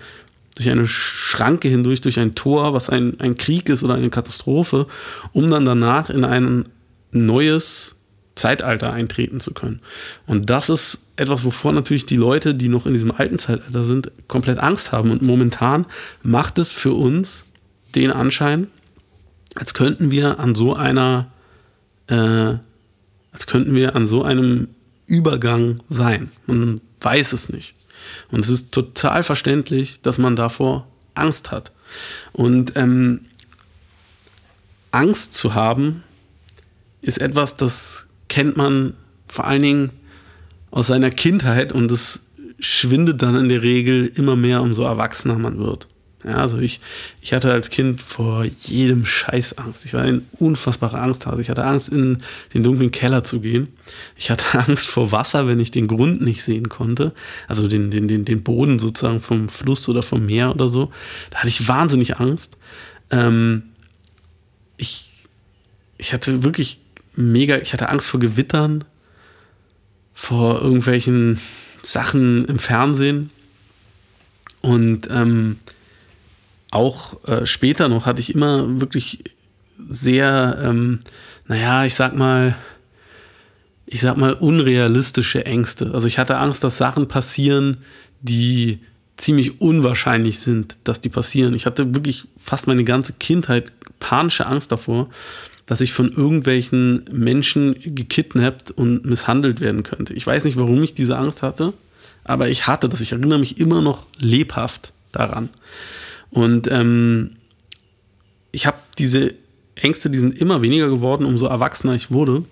durch 0.56 0.70
eine 0.70 0.86
Schranke 0.86 1.68
hindurch, 1.68 2.00
durch 2.00 2.18
ein 2.18 2.34
Tor, 2.34 2.72
was 2.72 2.88
ein, 2.88 3.18
ein 3.20 3.36
Krieg 3.36 3.68
ist 3.68 3.82
oder 3.82 3.94
eine 3.94 4.10
Katastrophe, 4.10 4.86
um 5.32 5.48
dann 5.48 5.64
danach 5.64 6.10
in 6.10 6.24
ein 6.24 6.64
neues 7.12 7.96
Zeitalter 8.34 8.92
eintreten 8.92 9.40
zu 9.40 9.52
können. 9.52 9.80
Und 10.26 10.48
das 10.48 10.70
ist 10.70 11.00
etwas, 11.16 11.44
wovor 11.44 11.72
natürlich 11.72 12.06
die 12.06 12.16
Leute, 12.16 12.54
die 12.54 12.68
noch 12.68 12.86
in 12.86 12.94
diesem 12.94 13.10
alten 13.10 13.38
Zeitalter 13.38 13.84
sind, 13.84 14.10
komplett 14.28 14.58
Angst 14.58 14.92
haben. 14.92 15.10
Und 15.10 15.20
momentan 15.20 15.86
macht 16.22 16.58
es 16.58 16.72
für 16.72 16.94
uns 16.94 17.44
den 17.94 18.10
Anschein, 18.10 18.68
als 19.54 19.74
könnten 19.74 20.10
wir 20.10 20.38
an 20.40 20.54
so 20.54 20.74
einer, 20.74 21.30
äh, 22.06 22.54
als 23.32 23.46
könnten 23.46 23.74
wir 23.74 23.96
an 23.96 24.06
so 24.06 24.22
einem 24.22 24.68
Übergang 25.06 25.80
sein. 25.88 26.30
Man 26.46 26.80
weiß 27.00 27.32
es 27.32 27.48
nicht. 27.48 27.74
Und 28.30 28.44
es 28.44 28.50
ist 28.50 28.72
total 28.72 29.22
verständlich, 29.22 30.00
dass 30.02 30.18
man 30.18 30.36
davor 30.36 30.86
Angst 31.14 31.50
hat. 31.50 31.72
Und 32.32 32.76
ähm, 32.76 33.22
Angst 34.92 35.34
zu 35.34 35.54
haben, 35.54 36.02
ist 37.02 37.20
etwas, 37.20 37.56
das 37.56 38.06
kennt 38.28 38.56
man 38.56 38.94
vor 39.28 39.46
allen 39.46 39.62
Dingen 39.62 39.90
aus 40.70 40.88
seiner 40.88 41.10
Kindheit 41.10 41.72
und 41.72 41.90
es 41.90 42.26
schwindet 42.58 43.22
dann 43.22 43.36
in 43.36 43.48
der 43.48 43.62
Regel 43.62 44.06
immer 44.14 44.36
mehr, 44.36 44.62
umso 44.62 44.82
erwachsener 44.82 45.38
man 45.38 45.58
wird. 45.58 45.88
Ja, 46.24 46.36
also 46.36 46.58
ich, 46.58 46.80
ich 47.22 47.32
hatte 47.32 47.50
als 47.50 47.70
Kind 47.70 48.00
vor 48.00 48.44
jedem 48.62 49.06
Scheiß 49.06 49.56
Angst. 49.56 49.86
Ich 49.86 49.94
war 49.94 50.02
ein 50.02 50.26
unfassbarer 50.38 51.00
Angsthase. 51.00 51.40
Ich 51.40 51.48
hatte 51.48 51.64
Angst, 51.64 51.88
in 51.88 52.18
den 52.52 52.62
dunklen 52.62 52.90
Keller 52.90 53.24
zu 53.24 53.40
gehen. 53.40 53.68
Ich 54.16 54.30
hatte 54.30 54.58
Angst 54.58 54.88
vor 54.88 55.12
Wasser, 55.12 55.46
wenn 55.46 55.60
ich 55.60 55.70
den 55.70 55.88
Grund 55.88 56.20
nicht 56.20 56.42
sehen 56.42 56.68
konnte. 56.68 57.12
Also 57.48 57.68
den, 57.68 57.90
den, 57.90 58.06
den, 58.06 58.26
den 58.26 58.42
Boden 58.42 58.78
sozusagen 58.78 59.22
vom 59.22 59.48
Fluss 59.48 59.88
oder 59.88 60.02
vom 60.02 60.26
Meer 60.26 60.54
oder 60.54 60.68
so. 60.68 60.92
Da 61.30 61.38
hatte 61.38 61.48
ich 61.48 61.66
wahnsinnig 61.68 62.18
Angst. 62.18 62.58
Ähm, 63.10 63.62
ich, 64.76 65.10
ich 65.96 66.12
hatte 66.12 66.44
wirklich 66.44 66.80
mega, 67.16 67.56
ich 67.58 67.72
hatte 67.72 67.88
Angst 67.88 68.08
vor 68.08 68.20
Gewittern, 68.20 68.84
vor 70.12 70.60
irgendwelchen 70.60 71.40
Sachen 71.82 72.44
im 72.44 72.58
Fernsehen. 72.58 73.30
Und 74.60 75.08
ähm, 75.10 75.56
auch 76.70 77.22
äh, 77.26 77.46
später 77.46 77.88
noch 77.88 78.06
hatte 78.06 78.20
ich 78.20 78.34
immer 78.34 78.80
wirklich 78.80 79.24
sehr, 79.88 80.58
ähm, 80.62 81.00
naja, 81.46 81.84
ich 81.84 81.94
sag 81.94 82.14
mal, 82.14 82.54
ich 83.86 84.00
sag 84.00 84.16
mal, 84.16 84.34
unrealistische 84.34 85.44
Ängste. 85.44 85.90
Also 85.92 86.06
ich 86.06 86.18
hatte 86.18 86.38
Angst, 86.38 86.62
dass 86.62 86.76
Sachen 86.76 87.08
passieren, 87.08 87.78
die 88.20 88.80
ziemlich 89.16 89.60
unwahrscheinlich 89.60 90.38
sind, 90.38 90.76
dass 90.84 91.00
die 91.00 91.08
passieren. 91.08 91.54
Ich 91.54 91.66
hatte 91.66 91.94
wirklich 91.94 92.24
fast 92.38 92.66
meine 92.66 92.84
ganze 92.84 93.14
Kindheit 93.14 93.72
panische 93.98 94.46
Angst 94.46 94.72
davor, 94.72 95.10
dass 95.66 95.80
ich 95.80 95.92
von 95.92 96.12
irgendwelchen 96.12 97.04
Menschen 97.12 97.74
gekidnappt 97.80 98.70
und 98.70 99.04
misshandelt 99.04 99.60
werden 99.60 99.82
könnte. 99.82 100.14
Ich 100.14 100.26
weiß 100.26 100.44
nicht, 100.44 100.56
warum 100.56 100.82
ich 100.82 100.94
diese 100.94 101.18
Angst 101.18 101.42
hatte, 101.42 101.74
aber 102.24 102.48
ich 102.48 102.66
hatte 102.66 102.88
das. 102.88 103.00
Ich 103.00 103.12
erinnere 103.12 103.38
mich 103.38 103.58
immer 103.58 103.82
noch 103.82 104.06
lebhaft 104.18 104.92
daran. 105.12 105.50
Und 106.30 106.70
ähm, 106.70 107.36
ich 108.52 108.66
habe 108.66 108.78
diese 108.98 109.34
Ängste, 109.74 110.10
die 110.10 110.18
sind 110.18 110.38
immer 110.38 110.62
weniger 110.62 110.88
geworden, 110.88 111.24
umso 111.24 111.46
erwachsener 111.46 111.94
ich 111.94 112.10
wurde. 112.10 112.44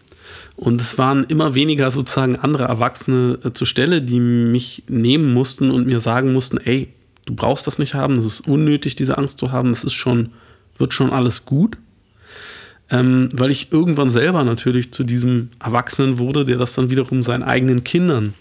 Und 0.56 0.80
es 0.80 0.98
waren 0.98 1.24
immer 1.24 1.54
weniger 1.54 1.90
sozusagen 1.90 2.36
andere 2.36 2.64
Erwachsene 2.64 3.38
äh, 3.44 3.52
zur 3.52 3.66
Stelle, 3.66 4.02
die 4.02 4.20
mich 4.20 4.82
nehmen 4.88 5.32
mussten 5.32 5.70
und 5.70 5.86
mir 5.86 6.00
sagen 6.00 6.32
mussten, 6.32 6.58
ey, 6.58 6.88
du 7.26 7.34
brauchst 7.34 7.66
das 7.66 7.78
nicht 7.78 7.94
haben, 7.94 8.16
das 8.16 8.26
ist 8.26 8.40
unnötig, 8.40 8.96
diese 8.96 9.18
Angst 9.18 9.38
zu 9.38 9.52
haben, 9.52 9.70
das 9.70 9.84
ist 9.84 9.94
schon, 9.94 10.30
wird 10.76 10.94
schon 10.94 11.10
alles 11.10 11.44
gut. 11.44 11.76
Ähm, 12.90 13.28
weil 13.34 13.50
ich 13.50 13.70
irgendwann 13.70 14.08
selber 14.08 14.44
natürlich 14.44 14.92
zu 14.92 15.04
diesem 15.04 15.50
Erwachsenen 15.62 16.18
wurde, 16.18 16.46
der 16.46 16.56
das 16.56 16.74
dann 16.74 16.88
wiederum 16.88 17.22
seinen 17.22 17.42
eigenen 17.42 17.84
Kindern 17.84 18.32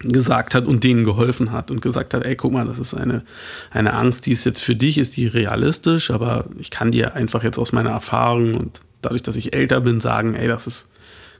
gesagt 0.00 0.54
hat 0.54 0.66
und 0.66 0.84
denen 0.84 1.04
geholfen 1.04 1.52
hat 1.52 1.70
und 1.70 1.80
gesagt 1.80 2.14
hat, 2.14 2.24
ey, 2.24 2.36
guck 2.36 2.52
mal, 2.52 2.66
das 2.66 2.78
ist 2.78 2.94
eine, 2.94 3.22
eine 3.70 3.94
Angst, 3.94 4.26
die 4.26 4.32
ist 4.32 4.44
jetzt 4.44 4.60
für 4.60 4.74
dich, 4.74 4.98
ist 4.98 5.16
die 5.16 5.26
realistisch, 5.26 6.10
aber 6.10 6.46
ich 6.58 6.70
kann 6.70 6.90
dir 6.90 7.14
einfach 7.14 7.42
jetzt 7.42 7.58
aus 7.58 7.72
meiner 7.72 7.90
Erfahrung 7.90 8.54
und 8.54 8.80
dadurch, 9.02 9.22
dass 9.22 9.36
ich 9.36 9.54
älter 9.54 9.80
bin, 9.80 10.00
sagen, 10.00 10.34
ey, 10.34 10.48
das 10.48 10.66
ist 10.66 10.90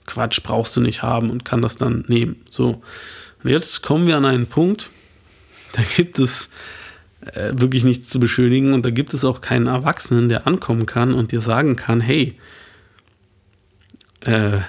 Quatsch, 0.06 0.42
brauchst 0.42 0.76
du 0.76 0.80
nicht 0.80 1.02
haben 1.02 1.30
und 1.30 1.44
kann 1.44 1.62
das 1.62 1.76
dann 1.76 2.04
nehmen. 2.08 2.36
So. 2.50 2.82
Und 3.42 3.50
jetzt 3.50 3.82
kommen 3.82 4.06
wir 4.06 4.16
an 4.16 4.24
einen 4.24 4.46
Punkt, 4.46 4.90
da 5.72 5.82
gibt 5.96 6.18
es 6.18 6.50
äh, 7.32 7.52
wirklich 7.54 7.84
nichts 7.84 8.08
zu 8.08 8.20
beschönigen 8.20 8.72
und 8.72 8.84
da 8.84 8.90
gibt 8.90 9.14
es 9.14 9.24
auch 9.24 9.40
keinen 9.40 9.66
Erwachsenen, 9.66 10.28
der 10.28 10.46
ankommen 10.46 10.86
kann 10.86 11.14
und 11.14 11.32
dir 11.32 11.40
sagen 11.40 11.76
kann, 11.76 12.00
hey, 12.00 12.38
äh, 14.20 14.60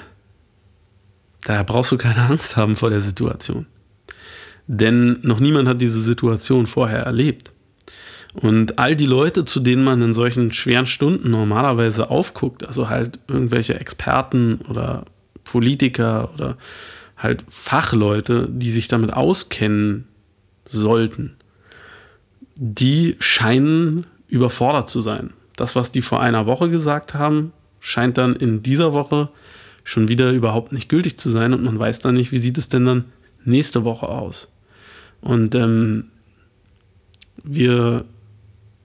da 1.46 1.64
brauchst 1.64 1.92
du 1.92 1.98
keine 1.98 2.22
Angst 2.22 2.56
haben 2.58 2.76
vor 2.76 2.90
der 2.90 3.02
Situation. 3.02 3.68
Denn 4.68 5.20
noch 5.22 5.40
niemand 5.40 5.68
hat 5.68 5.82
diese 5.82 6.02
Situation 6.02 6.66
vorher 6.66 7.04
erlebt. 7.04 7.52
Und 8.34 8.80
all 8.80 8.96
die 8.96 9.06
Leute, 9.06 9.46
zu 9.46 9.60
denen 9.62 9.84
man 9.84 10.02
in 10.02 10.14
solchen 10.14 10.52
schweren 10.52 10.88
Stunden 10.88 11.32
normalerweise 11.32 12.10
aufguckt, 12.10 12.68
also 12.68 12.90
halt 12.90 13.20
irgendwelche 13.28 13.80
Experten 13.80 14.60
oder 14.68 15.06
Politiker 15.44 16.30
oder 16.34 16.58
halt 17.16 17.46
Fachleute, 17.48 18.50
die 18.52 18.72
sich 18.72 18.90
damit 18.90 19.14
auskennen 19.14 20.06
sollten, 20.66 21.38
die 22.56 23.16
scheinen 23.20 24.06
überfordert 24.28 24.90
zu 24.90 25.02
sein. 25.02 25.32
Das, 25.56 25.76
was 25.76 25.92
die 25.92 26.02
vor 26.02 26.22
einer 26.22 26.46
Woche 26.46 26.70
gesagt 26.70 27.14
haben, 27.14 27.54
scheint 27.80 28.18
dann 28.18 28.36
in 28.36 28.64
dieser 28.64 28.94
Woche 28.94 29.30
schon 29.84 30.08
wieder 30.08 30.32
überhaupt 30.32 30.74
nicht 30.74 30.90
gültig 30.90 31.18
zu 31.18 31.30
sein 31.30 31.54
und 31.54 31.64
man 31.64 31.80
weiß 31.80 32.00
dann 32.00 32.16
nicht, 32.16 32.32
wie 32.32 32.40
sieht 32.40 32.58
es 32.58 32.68
denn 32.68 32.86
dann 32.86 33.06
nächste 33.46 33.86
Woche 33.86 34.10
aus. 34.10 34.50
Und 35.26 35.56
ähm, 35.56 36.12
wir 37.44 38.06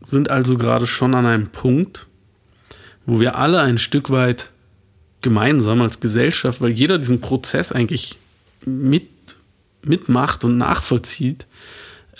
sind 0.00 0.31
also 0.31 0.57
gerade 0.57 0.87
schon 0.87 1.14
an 1.14 1.26
einem 1.26 1.48
Punkt, 1.48 2.07
wo 3.05 3.20
wir 3.20 3.37
alle 3.37 3.61
ein 3.61 3.76
Stück 3.76 4.09
weit 4.09 4.50
gemeinsam 5.20 5.83
als 5.83 6.00
Gesellschaft, 6.00 6.62
weil 6.62 6.70
jeder 6.70 6.96
diesen 6.96 7.20
Prozess 7.20 7.72
eigentlich 7.72 8.16
mit, 8.64 9.11
mitmacht 9.83 10.42
und 10.42 10.57
nachvollzieht, 10.57 11.46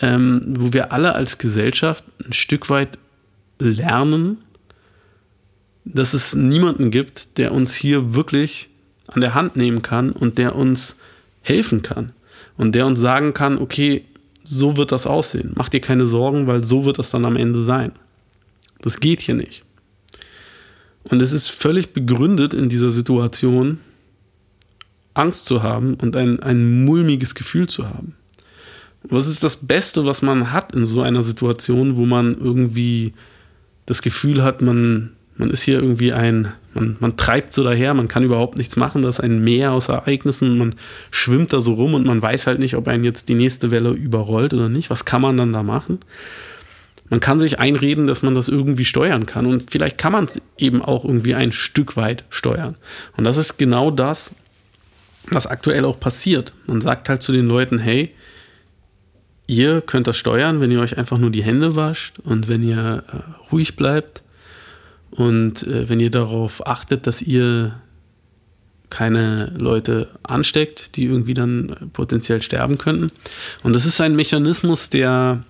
ähm, 0.03 0.43
wo 0.49 0.75
wir 0.75 0.93
alle 0.93 1.15
als 1.15 1.39
Gesellschaft 1.39 2.05
ein 2.23 2.35
Stück 2.35 2.69
weit 2.69 2.99
lernen, 3.59 4.37
dass 5.87 6.13
es 6.13 6.35
niemanden 6.35 6.91
gibt, 6.91 7.39
der 7.39 7.53
uns 7.53 7.75
hier 7.75 8.15
wirklich 8.15 8.69
an 9.09 9.23
der 9.23 9.33
Hand 9.33 9.57
nehmen 9.57 9.81
kann 9.81 10.13
und 10.13 10.37
der 10.37 10.57
uns 10.57 10.97
helfen 11.41 11.81
kann 11.81 12.13
und 12.59 12.75
der 12.75 12.85
uns 12.85 13.01
sagen 13.01 13.33
kann, 13.33 13.57
okay, 13.57 14.05
so 14.51 14.77
wird 14.77 14.91
das 14.91 15.07
aussehen. 15.07 15.53
Mach 15.55 15.69
dir 15.69 15.81
keine 15.81 16.07
Sorgen, 16.07 16.49
weil 16.49 16.65
so 16.65 16.85
wird 16.85 16.99
das 16.99 17.11
dann 17.11 17.25
am 17.25 17.37
Ende 17.37 17.63
sein. 17.63 17.93
Das 18.81 18.99
geht 18.99 19.21
hier 19.21 19.37
nicht. 19.37 19.65
Und 21.05 21.23
es 21.23 21.33
ist 21.33 21.49
völlig 21.49 21.93
begründet 21.93 22.53
in 22.53 22.69
dieser 22.69 22.91
Situation, 22.91 23.79
Angst 25.15 25.47
zu 25.47 25.63
haben 25.63 25.95
und 25.95 26.17
ein, 26.17 26.41
ein 26.41 26.85
mulmiges 26.85 27.35
Gefühl 27.35 27.69
zu 27.69 27.89
haben. 27.89 28.17
Was 29.05 29.29
ist 29.29 29.45
das 29.45 29.57
Beste, 29.57 30.05
was 30.05 30.21
man 30.21 30.53
hat 30.53 30.75
in 30.75 30.85
so 30.85 31.01
einer 31.01 31.23
Situation, 31.23 31.97
wo 31.97 32.05
man 32.05 32.37
irgendwie 32.37 33.15
das 33.87 34.03
Gefühl 34.03 34.43
hat, 34.43 34.63
man, 34.63 35.13
man 35.37 35.51
ist 35.51 35.63
hier 35.63 35.77
irgendwie 35.77 36.13
ein, 36.13 36.53
man, 36.75 36.97
man 37.01 37.17
treibt 37.17 37.53
so 37.53 37.65
daher, 37.65 37.95
man 37.95 38.09
kann 38.09 38.23
überhaupt 38.23 38.57
nichts 38.57 38.77
machen, 38.77 39.03
das 39.03 39.17
ist 39.17 39.25
ein 39.25 39.43
Meer 39.43 39.73
aus 39.73 39.89
Ereignissen, 39.89 40.59
man 40.59 40.77
schwimmt 41.11 41.53
da 41.53 41.61
so 41.61 41.75
rum 41.75 41.95
und 41.95 42.07
man 42.07 42.23
weiß 42.23 42.47
halt 42.47 42.61
nicht, 42.61 42.77
ob 42.77 42.87
einen 42.89 43.05
jetzt 43.05 43.29
die 43.29 43.35
nächste 43.35 43.71
Welle 43.71 43.91
überrollt 43.91 44.55
oder 44.55 44.69
nicht. 44.69 44.91
Was 44.91 45.05
kann 45.05 45.23
man 45.23 45.37
dann 45.37 45.53
da 45.53 45.63
machen? 45.63 45.99
Man 47.09 47.19
kann 47.19 47.41
sich 47.41 47.59
einreden, 47.59 48.07
dass 48.07 48.23
man 48.23 48.37
das 48.37 48.49
irgendwie 48.49 48.85
steuern 48.85 49.27
kann 49.27 49.47
und 49.47 49.71
vielleicht 49.71 49.99
kann 49.99 50.13
man 50.13 50.27
es 50.27 50.41
eben 50.59 50.81
auch 50.81 51.05
irgendwie 51.05 51.35
ein 51.35 51.51
Stück 51.51 51.97
weit 51.97 52.25
steuern. 52.31 52.77
Und 53.17 53.25
das 53.25 53.37
ist 53.37 53.59
genau 53.59 53.91
das, 53.91 54.35
was 55.29 55.47
aktuell 55.47 55.85
auch 55.85 55.99
passiert. 55.99 56.53
Man 56.67 56.81
sagt 56.81 57.09
halt 57.09 57.23
zu 57.23 57.33
den 57.33 57.49
Leuten, 57.49 57.79
hey, 57.79 58.15
ihr 59.49 59.81
könnt 59.81 60.07
das 60.07 60.17
steuern, 60.17 60.61
wenn 60.61 60.71
ihr 60.71 60.81
euch 60.81 60.99
einfach 60.99 61.19
nur 61.19 61.31
die 61.31 61.43
Hände 61.43 61.75
wascht 61.75 62.21
und 62.21 62.47
wenn 62.47 62.63
ihr 62.63 63.03
äh, 63.13 63.51
ruhig 63.51 63.75
bleibt 63.75 64.23
und 65.21 65.65
äh, 65.65 65.89
wenn 65.89 66.01
ihr 66.01 66.11
darauf 66.11 66.67
achtet, 66.67 67.07
dass 67.07 67.21
ihr 67.21 67.81
keine 68.89 69.55
Leute 69.57 70.09
ansteckt, 70.23 70.97
die 70.97 71.05
irgendwie 71.05 71.35
dann 71.35 71.69
äh, 71.69 71.87
potenziell 71.93 72.43
sterben 72.43 72.79
könnten. 72.79 73.13
Und 73.63 73.75
das 73.75 73.87
ist 73.87 74.01
ein 74.01 74.17
Mechanismus, 74.17 74.91
der, 74.91 75.45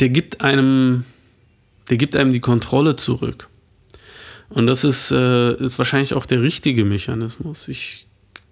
der 0.00 0.08
gibt 0.10 0.42
einem, 0.42 1.04
der 1.90 1.96
gibt 1.96 2.16
einem 2.16 2.32
die 2.32 2.40
Kontrolle 2.40 2.96
zurück. 2.96 3.48
Und 4.48 4.66
das 4.66 4.84
ist, 4.84 5.12
äh, 5.12 5.54
ist 5.54 5.78
wahrscheinlich 5.78 6.14
auch 6.14 6.26
der 6.26 6.42
richtige 6.42 6.84
Mechanismus. 6.84 7.68
Ich 7.68 8.06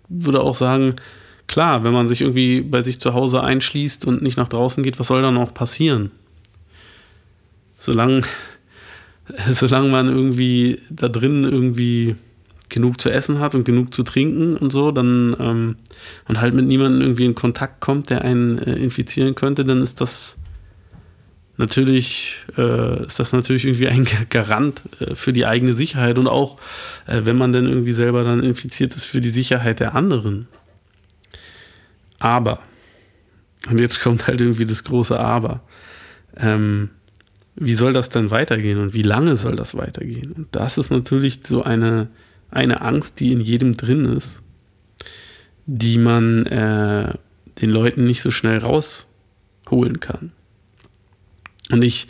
würde 0.08 0.40
auch 0.40 0.54
sagen, 0.54 0.96
klar, 1.46 1.84
wenn 1.84 1.92
man 1.92 2.08
sich 2.08 2.20
irgendwie 2.20 2.60
bei 2.62 2.82
sich 2.82 3.00
zu 3.00 3.14
Hause 3.14 3.42
einschließt 3.42 4.04
und 4.06 4.22
nicht 4.22 4.36
nach 4.36 4.48
draußen 4.48 4.82
geht, 4.82 4.98
was 4.98 5.08
soll 5.08 5.22
dann 5.22 5.36
auch 5.36 5.52
passieren? 5.54 6.10
Solange, 7.84 8.22
solange 9.50 9.88
man 9.88 10.08
irgendwie 10.08 10.80
da 10.90 11.08
drin 11.08 11.44
irgendwie 11.44 12.16
genug 12.70 13.00
zu 13.00 13.10
essen 13.10 13.38
hat 13.38 13.54
und 13.54 13.64
genug 13.64 13.94
zu 13.94 14.02
trinken 14.02 14.56
und 14.56 14.72
so, 14.72 14.90
dann 14.90 15.36
ähm, 15.38 15.76
und 16.28 16.40
halt 16.40 16.54
mit 16.54 16.66
niemandem 16.66 17.02
irgendwie 17.02 17.26
in 17.26 17.34
Kontakt 17.34 17.80
kommt, 17.80 18.10
der 18.10 18.22
einen 18.22 18.58
äh, 18.58 18.74
infizieren 18.74 19.34
könnte, 19.34 19.64
dann 19.64 19.82
ist 19.82 20.00
das 20.00 20.38
natürlich 21.56 22.36
äh, 22.56 23.04
ist 23.06 23.20
das 23.20 23.32
natürlich 23.32 23.64
irgendwie 23.64 23.88
ein 23.88 24.08
Garant 24.28 24.82
äh, 24.98 25.14
für 25.14 25.32
die 25.32 25.46
eigene 25.46 25.74
Sicherheit 25.74 26.18
und 26.18 26.26
auch 26.26 26.58
äh, 27.06 27.20
wenn 27.24 27.36
man 27.36 27.52
dann 27.52 27.66
irgendwie 27.66 27.92
selber 27.92 28.24
dann 28.24 28.42
infiziert 28.42 28.96
ist 28.96 29.04
für 29.04 29.20
die 29.20 29.30
Sicherheit 29.30 29.78
der 29.78 29.94
anderen. 29.94 30.48
Aber 32.18 32.60
und 33.70 33.78
jetzt 33.78 34.00
kommt 34.00 34.26
halt 34.26 34.40
irgendwie 34.40 34.64
das 34.64 34.84
große 34.84 35.18
Aber. 35.18 35.62
Ähm, 36.36 36.90
wie 37.56 37.74
soll 37.74 37.92
das 37.92 38.08
denn 38.08 38.30
weitergehen 38.30 38.78
und 38.78 38.94
wie 38.94 39.02
lange 39.02 39.36
soll 39.36 39.56
das 39.56 39.76
weitergehen? 39.76 40.32
Und 40.32 40.48
das 40.52 40.78
ist 40.78 40.90
natürlich 40.90 41.40
so 41.44 41.62
eine, 41.62 42.08
eine 42.50 42.80
Angst, 42.80 43.20
die 43.20 43.32
in 43.32 43.40
jedem 43.40 43.76
drin 43.76 44.04
ist, 44.04 44.42
die 45.66 45.98
man 45.98 46.46
äh, 46.46 47.14
den 47.60 47.70
Leuten 47.70 48.04
nicht 48.04 48.22
so 48.22 48.30
schnell 48.30 48.58
rausholen 48.58 50.00
kann. 50.00 50.32
Und 51.70 51.82
ich 51.82 52.08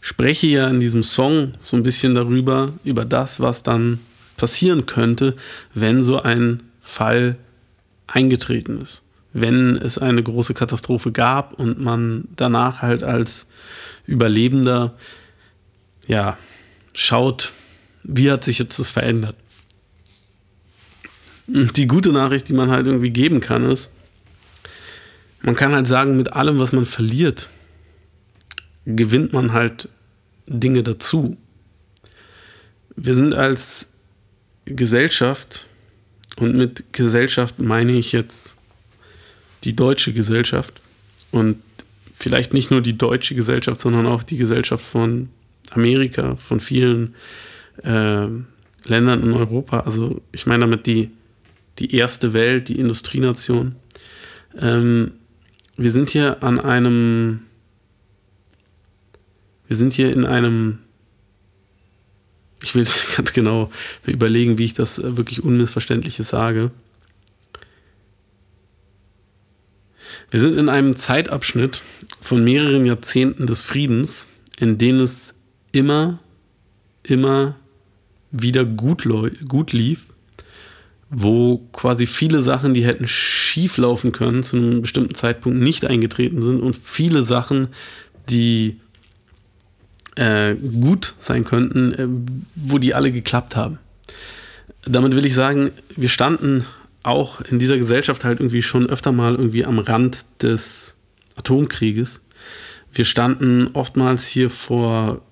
spreche 0.00 0.48
ja 0.48 0.68
in 0.68 0.80
diesem 0.80 1.02
Song 1.02 1.54
so 1.60 1.76
ein 1.76 1.84
bisschen 1.84 2.14
darüber, 2.14 2.72
über 2.84 3.04
das, 3.04 3.40
was 3.40 3.62
dann 3.62 4.00
passieren 4.36 4.86
könnte, 4.86 5.36
wenn 5.74 6.02
so 6.02 6.20
ein 6.20 6.62
Fall 6.80 7.36
eingetreten 8.08 8.80
ist. 8.80 9.01
Wenn 9.32 9.76
es 9.76 9.98
eine 9.98 10.22
große 10.22 10.54
Katastrophe 10.54 11.10
gab 11.10 11.54
und 11.54 11.80
man 11.80 12.28
danach 12.36 12.82
halt 12.82 13.02
als 13.02 13.46
Überlebender 14.06 14.94
ja 16.06 16.36
schaut, 16.94 17.52
wie 18.02 18.30
hat 18.30 18.44
sich 18.44 18.58
jetzt 18.58 18.78
das 18.78 18.90
verändert. 18.90 19.36
Und 21.48 21.76
die 21.76 21.86
gute 21.86 22.12
Nachricht, 22.12 22.48
die 22.48 22.52
man 22.52 22.70
halt 22.70 22.86
irgendwie 22.86 23.10
geben 23.10 23.40
kann, 23.40 23.70
ist, 23.70 23.90
man 25.42 25.56
kann 25.56 25.72
halt 25.72 25.88
sagen, 25.88 26.16
mit 26.16 26.32
allem, 26.32 26.58
was 26.58 26.72
man 26.72 26.86
verliert, 26.86 27.48
gewinnt 28.86 29.32
man 29.32 29.52
halt 29.52 29.88
Dinge 30.46 30.82
dazu. 30.82 31.36
Wir 32.96 33.14
sind 33.14 33.34
als 33.34 33.88
Gesellschaft, 34.66 35.66
und 36.36 36.54
mit 36.54 36.92
Gesellschaft 36.92 37.58
meine 37.58 37.92
ich 37.92 38.12
jetzt 38.12 38.56
die 39.64 39.76
deutsche 39.76 40.12
Gesellschaft 40.12 40.80
und 41.30 41.56
vielleicht 42.14 42.54
nicht 42.54 42.70
nur 42.70 42.80
die 42.80 42.96
deutsche 42.96 43.34
Gesellschaft, 43.34 43.80
sondern 43.80 44.06
auch 44.06 44.22
die 44.22 44.36
Gesellschaft 44.36 44.84
von 44.84 45.28
Amerika, 45.70 46.36
von 46.36 46.60
vielen 46.60 47.14
äh, 47.82 48.26
Ländern 48.84 49.22
in 49.22 49.32
Europa. 49.32 49.80
Also 49.80 50.20
ich 50.32 50.46
meine 50.46 50.60
damit 50.60 50.86
die, 50.86 51.10
die 51.78 51.94
erste 51.94 52.32
Welt, 52.32 52.68
die 52.68 52.78
Industrienation. 52.78 53.76
Ähm, 54.58 55.12
wir 55.76 55.90
sind 55.90 56.10
hier 56.10 56.42
an 56.42 56.60
einem, 56.60 57.40
wir 59.66 59.76
sind 59.76 59.92
hier 59.92 60.12
in 60.12 60.24
einem, 60.24 60.78
ich 62.62 62.74
will 62.74 62.86
ganz 63.16 63.32
genau 63.32 63.70
überlegen, 64.06 64.58
wie 64.58 64.64
ich 64.64 64.74
das 64.74 65.02
wirklich 65.02 65.42
unmissverständliches 65.42 66.28
sage. 66.28 66.70
Wir 70.32 70.40
sind 70.40 70.58
in 70.58 70.70
einem 70.70 70.96
Zeitabschnitt 70.96 71.82
von 72.22 72.42
mehreren 72.42 72.86
Jahrzehnten 72.86 73.44
des 73.44 73.60
Friedens, 73.60 74.28
in 74.58 74.78
denen 74.78 75.00
es 75.00 75.34
immer, 75.72 76.20
immer 77.02 77.56
wieder 78.30 78.64
gut, 78.64 79.06
gut 79.46 79.74
lief, 79.74 80.06
wo 81.10 81.58
quasi 81.72 82.06
viele 82.06 82.40
Sachen, 82.40 82.72
die 82.72 82.82
hätten 82.82 83.06
schief 83.06 83.76
laufen 83.76 84.12
können, 84.12 84.42
zu 84.42 84.56
einem 84.56 84.80
bestimmten 84.80 85.14
Zeitpunkt 85.14 85.58
nicht 85.58 85.84
eingetreten 85.84 86.40
sind 86.40 86.62
und 86.62 86.76
viele 86.76 87.24
Sachen, 87.24 87.68
die 88.30 88.80
äh, 90.16 90.54
gut 90.54 91.14
sein 91.18 91.44
könnten, 91.44 91.92
äh, 91.92 92.08
wo 92.54 92.78
die 92.78 92.94
alle 92.94 93.12
geklappt 93.12 93.54
haben. 93.54 93.78
Damit 94.86 95.14
will 95.14 95.26
ich 95.26 95.34
sagen, 95.34 95.72
wir 95.94 96.08
standen 96.08 96.64
auch 97.02 97.40
in 97.40 97.58
dieser 97.58 97.76
Gesellschaft 97.76 98.24
halt 98.24 98.40
irgendwie 98.40 98.62
schon 98.62 98.88
öfter 98.88 99.12
mal 99.12 99.34
irgendwie 99.34 99.64
am 99.64 99.78
Rand 99.78 100.24
des 100.40 100.96
Atomkrieges. 101.36 102.20
Wir 102.92 103.04
standen 103.04 103.70
oftmals 103.72 104.26
hier 104.26 104.50
vor 104.50 105.22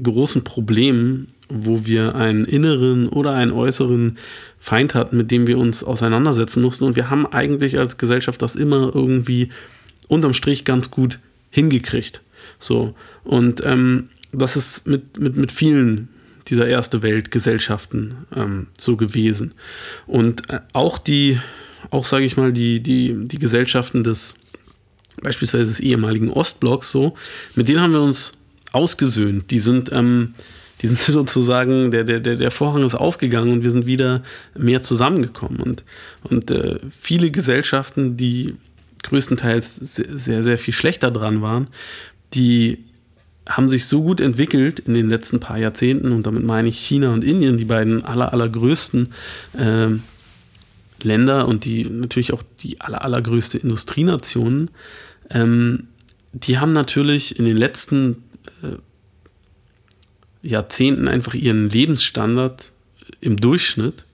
großen 0.00 0.42
Problemen, 0.42 1.28
wo 1.48 1.86
wir 1.86 2.14
einen 2.14 2.44
inneren 2.44 3.08
oder 3.08 3.34
einen 3.34 3.52
äußeren 3.52 4.18
Feind 4.58 4.94
hatten, 4.94 5.16
mit 5.16 5.30
dem 5.30 5.46
wir 5.46 5.58
uns 5.58 5.84
auseinandersetzen 5.84 6.62
mussten. 6.62 6.84
Und 6.84 6.96
wir 6.96 7.10
haben 7.10 7.26
eigentlich 7.26 7.78
als 7.78 7.98
Gesellschaft 7.98 8.40
das 8.42 8.54
immer 8.54 8.90
irgendwie 8.94 9.50
unterm 10.08 10.32
Strich 10.32 10.64
ganz 10.64 10.90
gut 10.90 11.18
hingekriegt. 11.50 12.22
So. 12.58 12.94
Und 13.22 13.64
ähm, 13.64 14.08
das 14.32 14.56
ist 14.56 14.86
mit, 14.86 15.20
mit, 15.20 15.36
mit 15.36 15.52
vielen 15.52 16.08
dieser 16.52 16.68
erste 16.68 17.00
Weltgesellschaften 17.02 18.26
ähm, 18.36 18.66
so 18.76 18.96
gewesen. 18.96 19.54
Und 20.06 20.50
äh, 20.50 20.60
auch 20.74 20.98
die, 20.98 21.40
auch 21.90 22.04
sage 22.04 22.26
ich 22.26 22.36
mal, 22.36 22.52
die, 22.52 22.80
die, 22.80 23.16
die 23.26 23.38
Gesellschaften 23.38 24.04
des 24.04 24.34
beispielsweise 25.22 25.66
des 25.66 25.80
ehemaligen 25.80 26.30
Ostblocks 26.30 26.92
so, 26.92 27.14
mit 27.54 27.68
denen 27.68 27.80
haben 27.80 27.92
wir 27.92 28.02
uns 28.02 28.32
ausgesöhnt. 28.72 29.50
Die 29.50 29.58
sind, 29.58 29.92
ähm, 29.92 30.34
die 30.82 30.88
sind 30.88 31.00
sozusagen, 31.00 31.90
der, 31.90 32.04
der, 32.04 32.20
der 32.20 32.50
Vorhang 32.50 32.82
ist 32.82 32.94
aufgegangen 32.94 33.50
und 33.50 33.64
wir 33.64 33.70
sind 33.70 33.86
wieder 33.86 34.22
mehr 34.54 34.82
zusammengekommen. 34.82 35.60
Und, 35.60 35.84
und 36.22 36.50
äh, 36.50 36.78
viele 37.00 37.30
Gesellschaften, 37.30 38.18
die 38.18 38.56
größtenteils 39.04 39.76
sehr, 39.76 40.42
sehr 40.42 40.58
viel 40.58 40.74
schlechter 40.74 41.10
dran 41.10 41.40
waren, 41.40 41.68
die 42.34 42.84
haben 43.48 43.68
sich 43.68 43.86
so 43.86 44.02
gut 44.02 44.20
entwickelt 44.20 44.78
in 44.80 44.94
den 44.94 45.08
letzten 45.08 45.40
paar 45.40 45.58
Jahrzehnten 45.58 46.12
und 46.12 46.26
damit 46.26 46.44
meine 46.44 46.68
ich 46.68 46.78
China 46.78 47.12
und 47.12 47.24
Indien, 47.24 47.56
die 47.56 47.64
beiden 47.64 48.04
aller, 48.04 48.32
allergrößten 48.32 49.12
äh, 49.58 49.88
Länder 51.02 51.48
und 51.48 51.64
die 51.64 51.84
natürlich 51.84 52.32
auch 52.32 52.42
die 52.60 52.80
aller, 52.80 53.02
allergrößte 53.02 53.58
Industrienationen, 53.58 54.70
ähm, 55.30 55.88
die 56.32 56.58
haben 56.58 56.72
natürlich 56.72 57.38
in 57.38 57.44
den 57.44 57.56
letzten 57.56 58.22
äh, 58.62 58.76
Jahrzehnten 60.46 61.08
einfach 61.08 61.34
ihren 61.34 61.68
Lebensstandard 61.68 62.72
im 63.20 63.36
Durchschnitt 63.36 64.06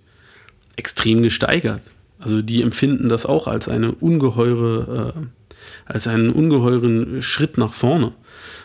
extrem 0.77 1.23
gesteigert. 1.23 1.83
Also 2.19 2.43
die 2.43 2.63
empfinden 2.63 3.09
das 3.09 3.27
auch 3.27 3.47
als 3.47 3.69
eine 3.69 3.93
ungeheure, 3.93 5.15
äh, 5.17 5.21
als 5.87 6.09
einen 6.09 6.31
ungeheuren 6.31 7.23
Schritt 7.23 7.59
nach 7.59 7.73
vorne. 7.73 8.13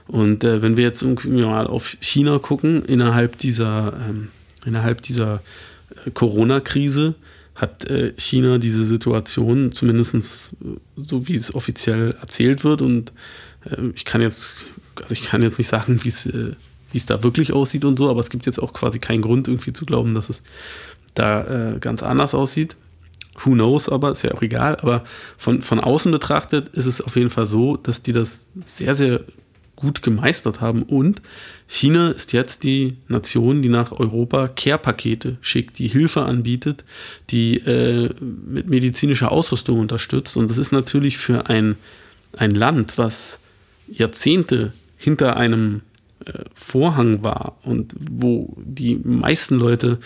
Und 0.07 0.43
äh, 0.43 0.61
wenn 0.61 0.77
wir 0.77 0.83
jetzt 0.83 1.03
mal 1.25 1.67
auf 1.67 1.97
China 2.01 2.39
gucken, 2.39 2.83
innerhalb 2.85 3.37
dieser, 3.37 3.93
ähm, 4.07 4.29
innerhalb 4.65 5.01
dieser 5.01 5.41
äh, 6.05 6.11
Corona-Krise 6.11 7.15
hat 7.55 7.85
äh, 7.89 8.13
China 8.17 8.57
diese 8.57 8.83
Situation, 8.83 9.71
zumindest 9.71 10.15
äh, 10.15 10.77
so 10.97 11.27
wie 11.27 11.35
es 11.35 11.53
offiziell 11.55 12.15
erzählt 12.19 12.63
wird. 12.63 12.81
Und 12.81 13.11
äh, 13.69 13.91
ich 13.95 14.05
kann 14.05 14.21
jetzt, 14.21 14.55
also 15.01 15.13
ich 15.13 15.23
kann 15.23 15.41
jetzt 15.41 15.57
nicht 15.57 15.67
sagen, 15.67 15.99
wie 16.03 16.09
es 16.09 16.25
äh, 16.25 16.51
wie 16.91 16.97
es 16.97 17.07
da 17.07 17.23
wirklich 17.23 17.53
aussieht 17.53 17.85
und 17.85 17.97
so, 17.97 18.07
aber 18.07 18.19
es 18.19 18.29
gibt 18.29 18.45
jetzt 18.45 18.61
auch 18.61 18.71
quasi 18.71 18.99
keinen 18.99 19.23
Grund 19.23 19.47
irgendwie 19.47 19.73
zu 19.73 19.83
glauben, 19.83 20.13
dass 20.13 20.29
es 20.29 20.43
da 21.15 21.73
ganz 21.79 22.03
anders 22.03 22.35
aussieht. 22.35 22.75
Who 23.39 23.53
knows, 23.53 23.89
aber 23.89 24.11
ist 24.11 24.21
ja 24.21 24.31
auch 24.31 24.43
egal. 24.43 24.75
Aber 24.75 25.03
von, 25.39 25.63
von 25.63 25.79
außen 25.79 26.11
betrachtet 26.11 26.67
ist 26.67 26.85
es 26.85 27.01
auf 27.01 27.15
jeden 27.15 27.31
Fall 27.31 27.47
so, 27.47 27.77
dass 27.77 28.03
die 28.03 28.13
das 28.13 28.47
sehr, 28.63 28.93
sehr 28.93 29.21
gut 29.83 30.01
gemeistert 30.01 30.61
haben. 30.61 30.83
Und 30.83 31.21
China 31.67 32.09
ist 32.09 32.33
jetzt 32.33 32.63
die 32.63 32.95
Nation, 33.09 33.61
die 33.61 33.69
nach 33.69 33.91
Europa 33.91 34.47
Care-Pakete 34.47 35.37
schickt, 35.41 35.77
die 35.77 35.89
Hilfe 35.89 36.23
anbietet, 36.23 36.83
die 37.29 37.57
äh, 37.57 38.09
mit 38.19 38.67
medizinischer 38.67 39.31
Ausrüstung 39.31 39.79
unterstützt. 39.79 40.37
Und 40.37 40.49
das 40.49 40.57
ist 40.57 40.71
natürlich 40.71 41.17
für 41.17 41.49
ein, 41.49 41.75
ein 42.35 42.51
Land, 42.51 42.97
was 42.97 43.39
Jahrzehnte 43.87 44.71
hinter 44.97 45.35
einem 45.35 45.81
äh, 46.25 46.31
Vorhang 46.53 47.23
war 47.23 47.57
und 47.63 47.93
wo 47.99 48.55
die 48.57 48.95
meisten 48.95 49.55
Leute 49.55 49.99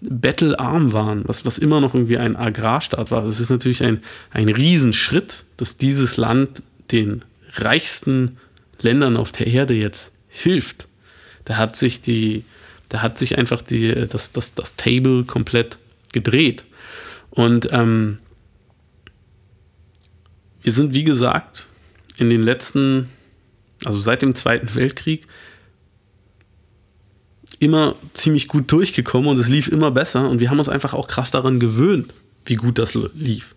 bettelarm 0.00 0.92
waren, 0.92 1.24
was, 1.26 1.44
was 1.44 1.58
immer 1.58 1.80
noch 1.80 1.94
irgendwie 1.94 2.18
ein 2.18 2.36
Agrarstaat 2.36 3.10
war. 3.10 3.24
Das 3.24 3.40
ist 3.40 3.50
natürlich 3.50 3.82
ein, 3.82 4.00
ein 4.30 4.48
Riesenschritt, 4.48 5.44
dass 5.56 5.76
dieses 5.76 6.16
Land 6.16 6.62
den 6.92 7.22
reichsten 7.56 8.36
Ländern 8.84 9.16
auf 9.16 9.32
der 9.32 9.48
Erde 9.48 9.74
jetzt 9.74 10.12
hilft. 10.28 10.88
Da 11.44 11.56
hat 11.56 11.76
sich 11.76 12.00
die, 12.00 12.44
da 12.88 13.02
hat 13.02 13.18
sich 13.18 13.36
einfach 13.36 13.60
die, 13.60 14.06
das, 14.08 14.32
das, 14.32 14.54
das 14.54 14.76
Table 14.76 15.24
komplett 15.24 15.78
gedreht. 16.12 16.64
Und 17.30 17.68
ähm, 17.72 18.18
wir 20.62 20.72
sind, 20.72 20.94
wie 20.94 21.04
gesagt, 21.04 21.68
in 22.16 22.30
den 22.30 22.42
letzten, 22.42 23.10
also 23.84 23.98
seit 23.98 24.22
dem 24.22 24.34
Zweiten 24.34 24.74
Weltkrieg, 24.74 25.26
immer 27.60 27.96
ziemlich 28.14 28.48
gut 28.48 28.70
durchgekommen 28.70 29.28
und 29.28 29.38
es 29.38 29.48
lief 29.48 29.68
immer 29.68 29.90
besser 29.90 30.28
und 30.28 30.40
wir 30.40 30.50
haben 30.50 30.58
uns 30.58 30.68
einfach 30.68 30.94
auch 30.94 31.08
krass 31.08 31.30
daran 31.30 31.60
gewöhnt, 31.60 32.12
wie 32.46 32.56
gut 32.56 32.78
das 32.78 32.94
lief. 32.94 33.54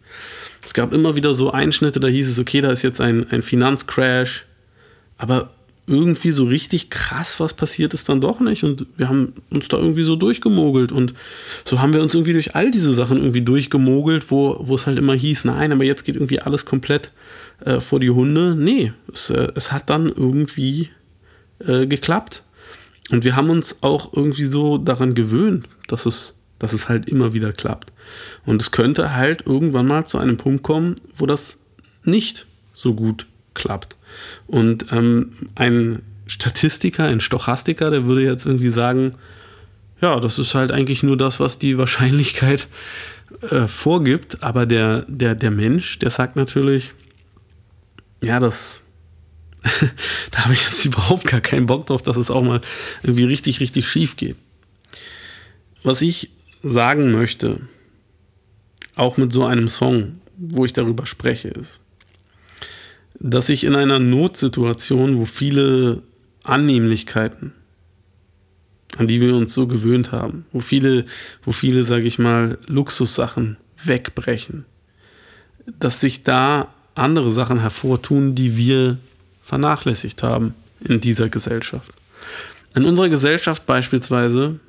Es 0.63 0.73
gab 0.73 0.91
immer 0.91 1.15
wieder 1.15 1.33
so 1.33 1.51
Einschnitte, 1.51 1.99
da 1.99 2.07
hieß 2.07 2.29
es, 2.29 2.39
okay, 2.39 2.61
da 2.61 2.71
ist 2.71 2.81
jetzt 2.81 2.99
ein, 2.99 3.29
ein 3.31 3.41
Finanzcrash, 3.41 4.45
aber 5.17 5.49
irgendwie 5.89 6.31
so 6.31 6.43
richtig 6.43 6.89
krass 6.89 7.39
was 7.39 7.53
passiert 7.53 7.93
ist 7.93 8.09
dann 8.09 8.19
doch 8.19 8.41
nicht 8.41 8.65
und 8.65 8.85
wir 8.97 9.07
haben 9.07 9.33
uns 9.49 9.69
da 9.69 9.77
irgendwie 9.77 10.03
so 10.03 10.17
durchgemogelt 10.17 10.91
und 10.91 11.13
so 11.63 11.79
haben 11.79 11.93
wir 11.93 12.01
uns 12.01 12.13
irgendwie 12.13 12.33
durch 12.33 12.55
all 12.55 12.71
diese 12.71 12.93
Sachen 12.93 13.17
irgendwie 13.17 13.41
durchgemogelt, 13.41 14.29
wo, 14.29 14.57
wo 14.59 14.75
es 14.75 14.85
halt 14.85 14.97
immer 14.97 15.13
hieß, 15.13 15.45
nein, 15.45 15.71
aber 15.71 15.85
jetzt 15.85 16.03
geht 16.03 16.15
irgendwie 16.15 16.41
alles 16.41 16.65
komplett 16.65 17.11
äh, 17.63 17.79
vor 17.79 17.99
die 17.99 18.09
Hunde. 18.09 18.55
Nee, 18.55 18.93
es, 19.11 19.29
äh, 19.29 19.51
es 19.55 19.71
hat 19.71 19.89
dann 19.89 20.07
irgendwie 20.07 20.89
äh, 21.59 21.87
geklappt. 21.87 22.43
Und 23.09 23.23
wir 23.23 23.35
haben 23.35 23.49
uns 23.49 23.77
auch 23.81 24.13
irgendwie 24.13 24.45
so 24.45 24.77
daran 24.77 25.15
gewöhnt, 25.15 25.67
dass 25.87 26.05
es, 26.05 26.35
dass 26.59 26.73
es 26.73 26.89
halt 26.89 27.07
immer 27.07 27.33
wieder 27.33 27.53
klappt. 27.53 27.93
Und 28.45 28.61
es 28.61 28.71
könnte 28.71 29.15
halt 29.15 29.45
irgendwann 29.45 29.87
mal 29.87 30.05
zu 30.05 30.17
einem 30.17 30.37
Punkt 30.37 30.63
kommen, 30.63 30.95
wo 31.15 31.25
das 31.25 31.57
nicht 32.03 32.45
so 32.73 32.93
gut 32.93 33.25
klappt. 33.57 33.97
Und 34.47 34.91
ähm, 34.91 35.33
ein 35.55 36.01
Statistiker, 36.27 37.05
ein 37.05 37.21
Stochastiker, 37.21 37.89
der 37.89 38.05
würde 38.05 38.23
jetzt 38.23 38.45
irgendwie 38.45 38.69
sagen, 38.69 39.15
ja, 40.01 40.19
das 40.19 40.39
ist 40.39 40.55
halt 40.55 40.71
eigentlich 40.71 41.03
nur 41.03 41.17
das, 41.17 41.39
was 41.39 41.59
die 41.59 41.77
Wahrscheinlichkeit 41.77 42.67
äh, 43.49 43.67
vorgibt. 43.67 44.43
Aber 44.43 44.65
der, 44.65 45.05
der, 45.07 45.35
der 45.35 45.51
Mensch, 45.51 45.99
der 45.99 46.09
sagt 46.09 46.35
natürlich, 46.35 46.93
ja, 48.21 48.39
das, 48.39 48.81
da 50.31 50.43
habe 50.43 50.53
ich 50.53 50.63
jetzt 50.63 50.85
überhaupt 50.85 51.25
gar 51.25 51.41
keinen 51.41 51.65
Bock 51.65 51.85
drauf, 51.87 52.01
dass 52.01 52.17
es 52.17 52.31
auch 52.31 52.43
mal 52.43 52.61
irgendwie 53.03 53.25
richtig, 53.25 53.59
richtig 53.59 53.87
schief 53.87 54.15
geht. 54.15 54.37
Was 55.83 56.01
ich 56.01 56.31
sagen 56.63 57.11
möchte, 57.11 57.61
auch 58.95 59.17
mit 59.17 59.31
so 59.31 59.45
einem 59.45 59.67
Song, 59.67 60.19
wo 60.37 60.65
ich 60.65 60.73
darüber 60.73 61.05
spreche, 61.05 61.49
ist, 61.49 61.81
dass 63.19 63.49
ich 63.49 63.63
in 63.63 63.75
einer 63.75 63.99
Notsituation, 63.99 65.17
wo 65.17 65.25
viele 65.25 66.03
Annehmlichkeiten, 66.43 67.53
an 68.97 69.07
die 69.07 69.21
wir 69.21 69.35
uns 69.35 69.53
so 69.53 69.67
gewöhnt 69.67 70.11
haben, 70.11 70.45
wo 70.51 70.59
viele, 70.59 71.05
wo 71.43 71.51
viele, 71.51 71.83
sage 71.83 72.05
ich 72.05 72.19
mal, 72.19 72.57
Luxussachen 72.67 73.57
wegbrechen, 73.83 74.65
dass 75.79 75.99
sich 75.99 76.23
da 76.23 76.73
andere 76.95 77.31
Sachen 77.31 77.59
hervortun, 77.59 78.33
die 78.35 78.57
wir 78.57 78.97
vernachlässigt 79.43 80.23
haben 80.23 80.53
in 80.81 80.99
dieser 80.99 81.29
Gesellschaft. 81.29 81.91
In 82.75 82.85
unserer 82.85 83.09
Gesellschaft 83.09 83.65
beispielsweise 83.65 84.59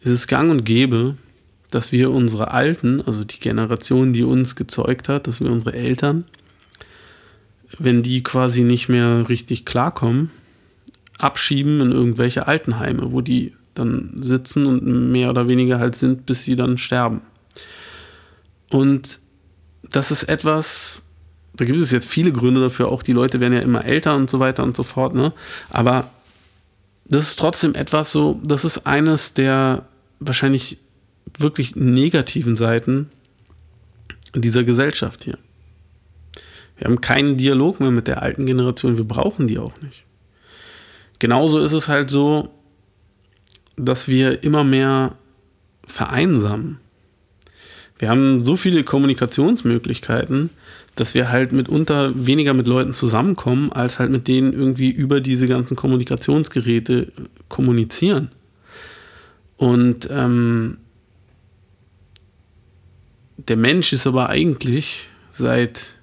ist 0.00 0.10
es 0.10 0.26
gang 0.26 0.50
und 0.50 0.64
gäbe, 0.64 1.16
dass 1.70 1.92
wir 1.92 2.10
unsere 2.10 2.50
Alten, 2.50 3.00
also 3.02 3.24
die 3.24 3.38
Generation, 3.38 4.12
die 4.12 4.24
uns 4.24 4.56
gezeugt 4.56 5.08
hat, 5.08 5.26
dass 5.26 5.40
wir 5.40 5.50
unsere 5.50 5.74
Eltern, 5.74 6.24
wenn 7.78 8.02
die 8.02 8.22
quasi 8.22 8.64
nicht 8.64 8.88
mehr 8.88 9.28
richtig 9.28 9.64
klarkommen, 9.64 10.30
abschieben 11.18 11.80
in 11.80 11.92
irgendwelche 11.92 12.46
Altenheime, 12.46 13.12
wo 13.12 13.20
die 13.20 13.54
dann 13.74 14.18
sitzen 14.20 14.66
und 14.66 15.10
mehr 15.10 15.30
oder 15.30 15.48
weniger 15.48 15.78
halt 15.78 15.96
sind, 15.96 16.26
bis 16.26 16.44
sie 16.44 16.56
dann 16.56 16.78
sterben. 16.78 17.20
Und 18.70 19.20
das 19.82 20.10
ist 20.10 20.24
etwas, 20.24 21.02
da 21.54 21.64
gibt 21.64 21.78
es 21.78 21.90
jetzt 21.90 22.08
viele 22.08 22.32
Gründe 22.32 22.60
dafür, 22.60 22.88
auch 22.88 23.02
die 23.02 23.12
Leute 23.12 23.40
werden 23.40 23.54
ja 23.54 23.60
immer 23.60 23.84
älter 23.84 24.16
und 24.16 24.30
so 24.30 24.40
weiter 24.40 24.62
und 24.62 24.76
so 24.76 24.82
fort, 24.82 25.14
ne? 25.14 25.32
Aber 25.70 26.10
das 27.06 27.28
ist 27.28 27.38
trotzdem 27.38 27.74
etwas 27.74 28.12
so, 28.12 28.40
das 28.44 28.64
ist 28.64 28.86
eines 28.86 29.34
der 29.34 29.86
wahrscheinlich 30.20 30.78
wirklich 31.38 31.74
negativen 31.74 32.56
Seiten 32.56 33.10
dieser 34.34 34.62
Gesellschaft 34.62 35.24
hier. 35.24 35.38
Wir 36.80 36.86
haben 36.88 37.02
keinen 37.02 37.36
Dialog 37.36 37.78
mehr 37.78 37.90
mit 37.90 38.06
der 38.06 38.22
alten 38.22 38.46
Generation, 38.46 38.96
wir 38.96 39.04
brauchen 39.04 39.46
die 39.46 39.58
auch 39.58 39.78
nicht. 39.82 40.04
Genauso 41.18 41.58
ist 41.58 41.72
es 41.72 41.88
halt 41.88 42.08
so, 42.08 42.48
dass 43.76 44.08
wir 44.08 44.42
immer 44.42 44.64
mehr 44.64 45.14
vereinsamen. 45.86 46.78
Wir 47.98 48.08
haben 48.08 48.40
so 48.40 48.56
viele 48.56 48.82
Kommunikationsmöglichkeiten, 48.82 50.48
dass 50.96 51.12
wir 51.12 51.30
halt 51.30 51.52
mitunter 51.52 52.12
weniger 52.14 52.54
mit 52.54 52.66
Leuten 52.66 52.94
zusammenkommen, 52.94 53.70
als 53.70 53.98
halt 53.98 54.10
mit 54.10 54.26
denen 54.26 54.54
irgendwie 54.54 54.90
über 54.90 55.20
diese 55.20 55.46
ganzen 55.46 55.76
Kommunikationsgeräte 55.76 57.12
kommunizieren. 57.50 58.30
Und 59.58 60.08
ähm, 60.10 60.78
der 63.36 63.58
Mensch 63.58 63.92
ist 63.92 64.06
aber 64.06 64.30
eigentlich 64.30 65.08
seit 65.30 65.99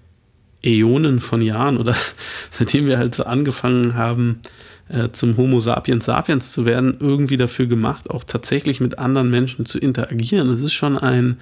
Äonen 0.67 1.19
von 1.19 1.41
Jahren 1.41 1.77
oder 1.77 1.95
seitdem 2.51 2.85
wir 2.85 2.97
halt 2.97 3.15
so 3.15 3.23
angefangen 3.23 3.95
haben, 3.95 4.41
äh, 4.89 5.09
zum 5.11 5.37
Homo 5.37 5.59
sapiens 5.59 6.05
sapiens 6.05 6.51
zu 6.51 6.65
werden, 6.65 6.97
irgendwie 6.99 7.37
dafür 7.37 7.65
gemacht, 7.65 8.09
auch 8.09 8.23
tatsächlich 8.23 8.79
mit 8.79 8.99
anderen 8.99 9.29
Menschen 9.29 9.65
zu 9.65 9.79
interagieren. 9.79 10.49
Es 10.49 10.61
ist 10.61 10.73
schon 10.73 10.97
ein, 10.97 11.37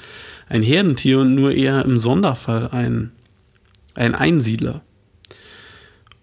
ein 0.49 0.63
Herdentier 0.63 1.19
und 1.19 1.35
nur 1.35 1.51
eher 1.51 1.83
im 1.85 1.99
Sonderfall 1.99 2.69
ein, 2.69 3.11
ein 3.93 4.15
Einsiedler. 4.15 4.81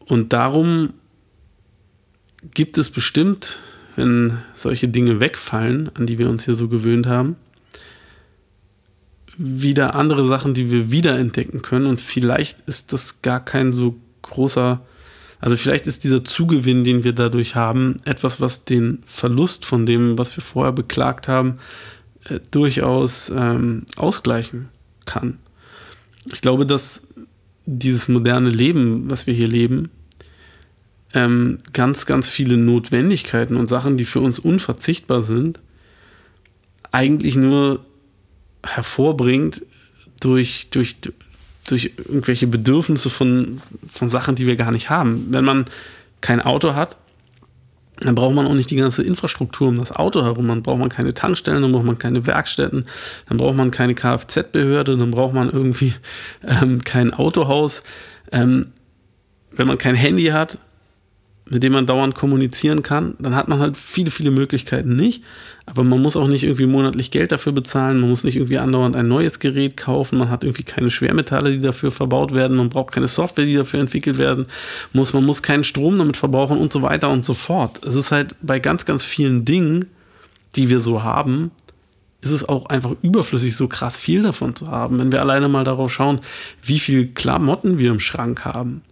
Und 0.07 0.33
darum 0.33 0.91
gibt 2.55 2.77
es 2.77 2.91
bestimmt 2.91 3.59
wenn 3.97 4.39
solche 4.55 4.89
Dinge 4.89 5.21
wegfallen, 5.21 5.91
an 5.95 6.07
die 6.07 6.19
wir 6.19 6.29
uns 6.29 6.45
hier 6.45 6.55
so 6.55 6.69
gewöhnt 6.69 7.07
haben, 7.07 7.37
wieder 9.37 9.95
andere 9.95 10.27
Sachen, 10.27 10.55
die 10.55 10.71
wir 10.71 10.91
wiederentdecken 10.91 11.63
können. 11.63 11.87
Und 11.87 12.01
vielleicht 12.01 12.61
ist 12.63 12.93
das 12.93 13.23
gar 13.23 13.45
kein 13.45 13.73
so 13.73 13.97
großer, 14.23 14.81
also 15.41 15.57
vielleicht 15.57 15.87
ist 15.87 16.05
dieser 16.05 16.25
Zugewinn, 16.25 16.85
den 16.85 17.05
wir 17.05 17.13
dadurch 17.13 17.55
haben, 17.57 17.97
etwas, 18.05 18.41
was 18.41 18.65
den 18.65 19.03
Verlust 19.07 19.65
von 19.65 19.87
dem, 19.87 20.19
was 20.19 20.37
wir 20.37 20.43
vorher 20.43 20.73
beklagt 20.73 21.29
haben, 21.29 21.59
äh, 22.25 22.39
durchaus 22.51 23.33
ähm, 23.35 23.85
ausgleichen 23.97 24.69
kann. 25.07 25.39
Ich 26.33 26.41
glaube, 26.41 26.67
dass 26.67 27.03
dieses 27.67 28.09
moderne 28.09 28.51
Leben, 28.51 29.11
was 29.11 29.27
wir 29.27 29.35
hier 29.35 29.49
leben, 29.49 29.91
ähm, 31.15 31.59
ganz, 31.73 32.07
ganz 32.07 32.31
viele 32.31 32.57
Notwendigkeiten 32.57 33.57
und 33.57 33.67
Sachen, 33.67 33.97
die 33.97 34.05
für 34.05 34.21
uns 34.21 34.39
unverzichtbar 34.39 35.23
sind, 35.23 35.61
eigentlich 36.91 37.37
nur 37.37 37.85
hervorbringt 38.67 39.63
durch, 40.21 40.69
durch, 40.71 40.97
durch 41.67 41.93
irgendwelche 41.97 42.47
Bedürfnisse 42.47 43.11
von, 43.11 43.61
von 43.89 44.09
Sachen, 44.09 44.37
die 44.37 44.47
wir 44.47 44.57
gar 44.57 44.71
nicht 44.71 44.91
haben. 44.91 45.29
Wenn 45.31 45.45
man 45.45 45.65
kein 46.21 46.41
Auto 46.41 46.75
hat, 46.75 46.97
dann 48.01 48.15
braucht 48.15 48.35
man 48.35 48.47
auch 48.47 48.55
nicht 48.55 48.71
die 48.71 48.77
ganze 48.77 49.03
Infrastruktur 49.03 49.69
um 49.69 49.79
das 49.79 49.93
Auto 49.93 50.23
herum. 50.23 50.49
Dann 50.49 50.63
braucht 50.63 50.79
man 50.79 50.89
keine 50.89 51.15
Tankstellen, 51.15 51.63
dann 51.63 51.73
braucht 51.73 51.85
man 51.85 51.99
keine 51.99 52.27
Werkstätten, 52.27 52.87
dann 53.29 53.37
braucht 53.37 53.57
man 53.57 53.71
keine 53.71 53.95
Kfz-Behörde, 53.95 54.97
dann 54.97 55.11
braucht 55.11 55.35
man 55.35 55.51
irgendwie 55.51 55.95
ähm, 56.47 56.83
kein 56.83 57.13
Autohaus. 57.13 57.83
Ähm, 58.31 58.69
wenn 59.51 59.67
man 59.67 59.79
kein 59.79 59.95
Handy 59.95 60.27
hat, 60.27 60.59
mit 61.53 61.63
dem 61.63 61.75
man 61.75 61.85
dauernd 61.85 62.15
kommunizieren 62.15 62.83
kann, 62.83 63.15
dann 63.19 63.37
hat 63.37 63.47
man 63.47 63.59
halt 63.59 63.77
viele, 63.77 64.11
viele 64.11 64.31
Möglichkeiten 64.31 64.97
nicht. 64.97 65.23
Aber 65.67 65.85
man 65.85 66.01
muss 66.01 66.17
auch 66.17 66.27
nicht 66.27 66.45
irgendwie 66.45 66.65
monatlich 66.67 67.11
Geld 67.11 67.31
dafür 67.31 67.53
bezahlen, 67.53 68.01
man 68.01 68.09
muss 68.09 68.25
nicht 68.25 68.37
irgendwie 68.37 68.59
andauernd 68.59 68.97
ein 68.97 69.07
neues 69.07 69.39
Gerät 69.39 69.77
kaufen, 69.77 70.19
man 70.19 70.31
hat 70.31 70.45
irgendwie 70.45 70.63
keine 70.63 70.91
Schwermetalle, 70.91 71.53
die 71.53 71.61
dafür 71.61 71.91
verbaut 71.91 72.33
werden, 72.33 72.57
man 72.57 72.71
braucht 72.71 72.93
keine 72.93 73.07
Software, 73.07 73.45
die 73.45 73.55
dafür 73.55 73.81
entwickelt 73.81 74.17
werden 74.17 74.47
muss, 74.95 75.13
man 75.13 75.25
muss 75.25 75.43
keinen 75.43 75.63
Strom 75.63 75.99
damit 75.99 76.17
verbrauchen 76.17 76.57
und 76.57 76.73
so 76.73 76.81
weiter 76.81 77.11
und 77.11 77.25
so 77.25 77.35
fort. 77.35 77.85
Es 77.85 77.95
ist 77.95 78.13
halt 78.13 78.35
bei 78.41 78.59
ganz, 78.59 78.87
ganz 78.87 79.05
vielen 79.05 79.45
Dingen, 79.45 79.85
die 80.57 80.71
wir 80.71 80.81
so 80.81 81.03
haben, 81.03 81.51
ist 82.23 82.31
es 82.31 82.49
auch 82.49 82.67
einfach 82.67 82.93
überflüssig, 83.03 83.55
so 83.55 83.69
krass 83.69 83.99
viel 83.99 84.23
davon 84.23 84.57
zu 84.57 84.69
haben. 84.69 84.99
Wenn 84.99 85.13
wir 85.13 85.21
alleine 85.21 85.49
mal 85.49 85.65
darauf 85.65 85.93
schauen, 85.93 86.21
wie 86.63 86.79
viel 86.79 87.09
Klamotten 87.09 87.79
wir 87.79 87.91
im 87.91 88.01
Schrank 88.01 88.45
haben 88.47 88.83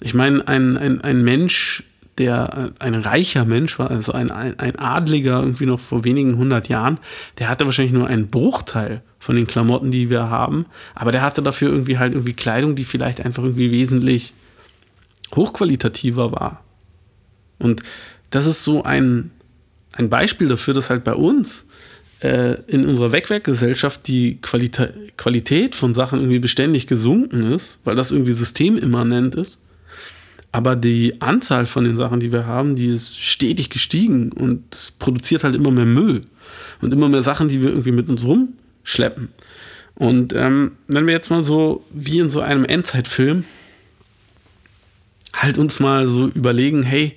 ich 0.00 0.14
meine, 0.14 0.46
ein, 0.48 0.76
ein, 0.76 1.00
ein 1.02 1.22
Mensch, 1.22 1.84
der 2.18 2.72
ein 2.80 2.94
reicher 2.94 3.44
Mensch 3.44 3.78
war, 3.78 3.90
also 3.90 4.12
ein, 4.12 4.30
ein, 4.30 4.76
Adliger 4.76 5.40
irgendwie 5.40 5.66
noch 5.66 5.80
vor 5.80 6.04
wenigen 6.04 6.36
hundert 6.36 6.68
Jahren, 6.68 6.98
der 7.38 7.48
hatte 7.48 7.64
wahrscheinlich 7.64 7.94
nur 7.94 8.06
einen 8.06 8.28
Bruchteil 8.28 9.02
von 9.18 9.36
den 9.36 9.46
Klamotten, 9.46 9.90
die 9.90 10.10
wir 10.10 10.28
haben, 10.28 10.66
aber 10.94 11.12
der 11.12 11.22
hatte 11.22 11.42
dafür 11.42 11.70
irgendwie 11.70 11.98
halt 11.98 12.14
irgendwie 12.14 12.32
Kleidung, 12.32 12.74
die 12.74 12.84
vielleicht 12.84 13.24
einfach 13.24 13.42
irgendwie 13.42 13.70
wesentlich 13.70 14.34
hochqualitativer 15.34 16.32
war. 16.32 16.64
Und 17.58 17.82
das 18.30 18.46
ist 18.46 18.64
so 18.64 18.82
ein, 18.82 19.30
ein 19.92 20.08
Beispiel 20.08 20.48
dafür, 20.48 20.74
dass 20.74 20.90
halt 20.90 21.04
bei 21.04 21.14
uns 21.14 21.66
äh, 22.20 22.60
in 22.66 22.86
unserer 22.86 23.12
Wegwerkgesellschaft 23.12 24.06
die 24.06 24.38
Qualita 24.40 24.88
Qualität 25.16 25.74
von 25.74 25.94
Sachen 25.94 26.18
irgendwie 26.20 26.38
beständig 26.38 26.86
gesunken 26.86 27.52
ist, 27.52 27.78
weil 27.84 27.96
das 27.96 28.12
irgendwie 28.12 28.32
systemimmanent 28.32 29.34
ist 29.34 29.58
aber 30.52 30.74
die 30.76 31.20
Anzahl 31.20 31.66
von 31.66 31.84
den 31.84 31.96
Sachen, 31.96 32.20
die 32.20 32.32
wir 32.32 32.46
haben, 32.46 32.74
die 32.74 32.88
ist 32.88 33.18
stetig 33.18 33.70
gestiegen 33.70 34.32
und 34.32 34.64
es 34.72 34.90
produziert 34.90 35.44
halt 35.44 35.54
immer 35.54 35.70
mehr 35.70 35.84
Müll 35.84 36.22
und 36.80 36.92
immer 36.92 37.08
mehr 37.08 37.22
Sachen, 37.22 37.48
die 37.48 37.62
wir 37.62 37.70
irgendwie 37.70 37.92
mit 37.92 38.08
uns 38.08 38.24
rumschleppen. 38.24 39.28
Und 39.94 40.32
ähm, 40.32 40.72
wenn 40.88 41.06
wir 41.06 41.14
jetzt 41.14 41.30
mal 41.30 41.44
so 41.44 41.84
wie 41.90 42.18
in 42.18 42.30
so 42.30 42.40
einem 42.40 42.64
Endzeitfilm 42.64 43.44
halt 45.34 45.58
uns 45.58 45.78
mal 45.78 46.06
so 46.06 46.28
überlegen, 46.28 46.82
hey, 46.82 47.16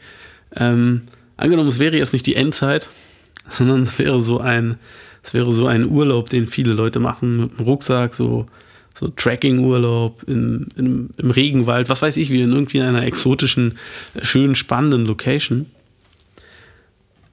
ähm, 0.56 1.02
angenommen, 1.38 1.70
es 1.70 1.80
wäre 1.80 1.98
jetzt 1.98 2.14
nicht 2.14 2.26
die 2.26 2.36
Endzeit, 2.36 2.90
sondern 3.50 3.82
es 3.82 3.98
wäre 3.98 4.22
so 4.22 4.40
ein, 4.40 4.78
es 5.24 5.34
wäre 5.34 5.52
so 5.54 5.68
ein 5.68 5.90
Urlaub, 5.90 6.30
den 6.30 6.46
viele 6.46 6.74
Leute 6.74 7.00
machen 7.00 7.38
mit 7.38 7.58
dem 7.58 7.66
Rucksack, 7.66 8.14
so 8.14 8.46
so 8.94 9.08
Tracking-Urlaub 9.08 10.24
in, 10.28 10.68
in, 10.76 11.10
im 11.18 11.32
Regenwald, 11.32 11.90
was 11.90 12.02
weiß 12.02 12.18
ich, 12.18 12.30
wie 12.30 12.42
in 12.42 12.52
irgendwie 12.52 12.82
einer 12.82 13.04
exotischen, 13.04 13.78
schönen, 14.22 14.56
spannenden 14.56 15.06
Location, 15.06 15.66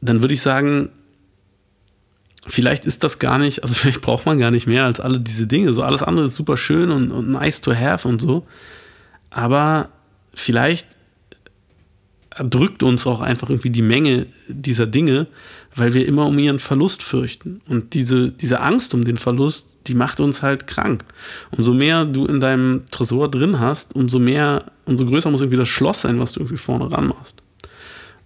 dann 0.01 0.23
würde 0.23 0.35
ich 0.35 0.43
sagen, 0.43 0.91
vielleicht 2.47 2.87
ist 2.87 3.05
das 3.05 3.19
gar 3.19 3.39
nicht, 3.39 3.63
also 3.63 3.75
vielleicht 3.77 4.01
braucht 4.01 4.27
man 4.27 4.39
gar 4.39 4.51
nicht 4.51 4.67
mehr 4.67 4.85
als 4.85 5.01
alle 5.01 5.21
diese 5.21 5.47
Dinge. 5.47 5.73
So 5.73 5.83
alles 5.83 6.03
andere 6.03 6.27
ist 6.27 6.35
super 6.35 6.57
schön 6.57 6.91
und, 6.91 7.13
und 7.13 7.31
nice 7.31 7.61
to 7.61 7.75
have 7.75 8.09
und 8.09 8.21
so. 8.21 8.47
Aber 9.31 9.91
vielleicht 10.35 10.97
drückt 12.39 12.83
uns 12.83 13.07
auch 13.07 13.21
einfach 13.21 13.51
irgendwie 13.51 13.71
die 13.71 13.83
Menge 13.83 14.27
dieser 14.49 14.87
Dinge, 14.87 15.27
weil 15.75 15.95
wir 15.95 16.07
immer 16.07 16.27
um 16.27 16.39
ihren 16.39 16.59
Verlust 16.59 17.03
fürchten. 17.03 17.61
Und 17.69 17.95
diese, 17.95 18.31
diese 18.31 18.61
Angst 18.61 18.95
um 18.95 19.05
den 19.05 19.17
Verlust, 19.17 19.79
die 19.87 19.95
macht 19.95 20.21
uns 20.21 20.43
halt 20.43 20.67
krank. 20.67 21.05
Umso 21.51 21.75
mehr 21.75 22.05
du 22.05 22.27
in 22.27 22.41
deinem 22.41 22.85
Tresor 22.91 23.31
drin 23.31 23.59
hast, 23.59 23.95
umso 23.95 24.19
mehr, 24.19 24.71
umso 24.85 25.05
größer 25.07 25.31
muss 25.31 25.41
irgendwie 25.41 25.59
das 25.59 25.69
Schloss 25.69 26.03
sein, 26.03 26.21
was 26.21 26.33
du 26.33 26.41
irgendwie 26.41 26.57
vorne 26.57 26.91
ran 26.91 27.09
machst. 27.09 27.43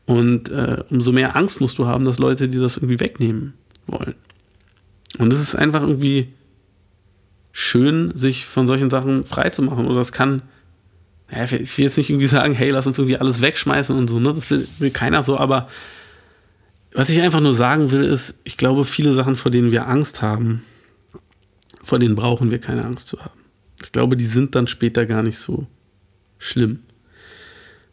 Und 0.07 0.51
äh, 0.51 0.85
umso 0.91 1.13
mehr 1.13 1.35
Angst 1.35 1.61
musst 1.61 1.79
du 1.79 1.87
haben, 1.87 2.05
dass 2.05 2.19
Leute 2.19 2.49
dir 2.49 2.61
das 2.61 2.77
irgendwie 2.77 3.01
wegnehmen 3.01 3.55
wollen. 3.87 4.15
Und 5.19 5.33
es 5.33 5.41
ist 5.41 5.55
einfach 5.55 5.81
irgendwie 5.81 6.29
schön, 7.53 8.13
sich 8.17 8.45
von 8.45 8.67
solchen 8.67 8.91
Sachen 8.91 9.25
frei 9.25 9.51
zu 9.51 9.63
machen. 9.63 9.87
Oder 9.87 10.01
es 10.01 10.13
kann, 10.13 10.43
ja, 11.37 11.45
ich 11.45 11.77
will 11.79 11.85
jetzt 11.85 11.97
nicht 11.97 12.11
irgendwie 12.11 12.27
sagen, 12.27 12.55
hey, 12.55 12.71
lass 12.71 12.87
uns 12.87 12.99
irgendwie 12.99 13.19
alles 13.19 13.41
wegschmeißen 13.41 13.97
und 13.97 14.09
so, 14.09 14.21
ne? 14.21 14.33
Das 14.35 14.51
will, 14.51 14.67
will 14.79 14.91
keiner 14.91 15.23
so, 15.23 15.39
aber 15.39 15.69
was 16.93 17.11
ich 17.11 17.21
einfach 17.21 17.41
nur 17.41 17.55
sagen 17.55 17.91
will, 17.91 18.05
ist, 18.05 18.41
ich 18.45 18.57
glaube, 18.57 18.85
viele 18.85 19.13
Sachen, 19.13 19.35
vor 19.35 19.51
denen 19.51 19.73
wir 19.73 19.89
Angst 19.89 20.23
haben, 20.23 20.63
vor 21.83 21.99
denen 21.99 22.15
brauchen 22.15 22.51
wir 22.51 22.61
keine 22.61 22.85
Angst 22.85 23.09
zu 23.09 23.19
haben. 23.21 23.41
Ich 23.83 23.91
glaube, 23.91 24.17
die 24.17 24.27
sind 24.27 24.55
dann 24.55 24.69
später 24.69 25.05
gar 25.05 25.23
nicht 25.23 25.39
so 25.39 25.67
schlimm. 26.39 26.81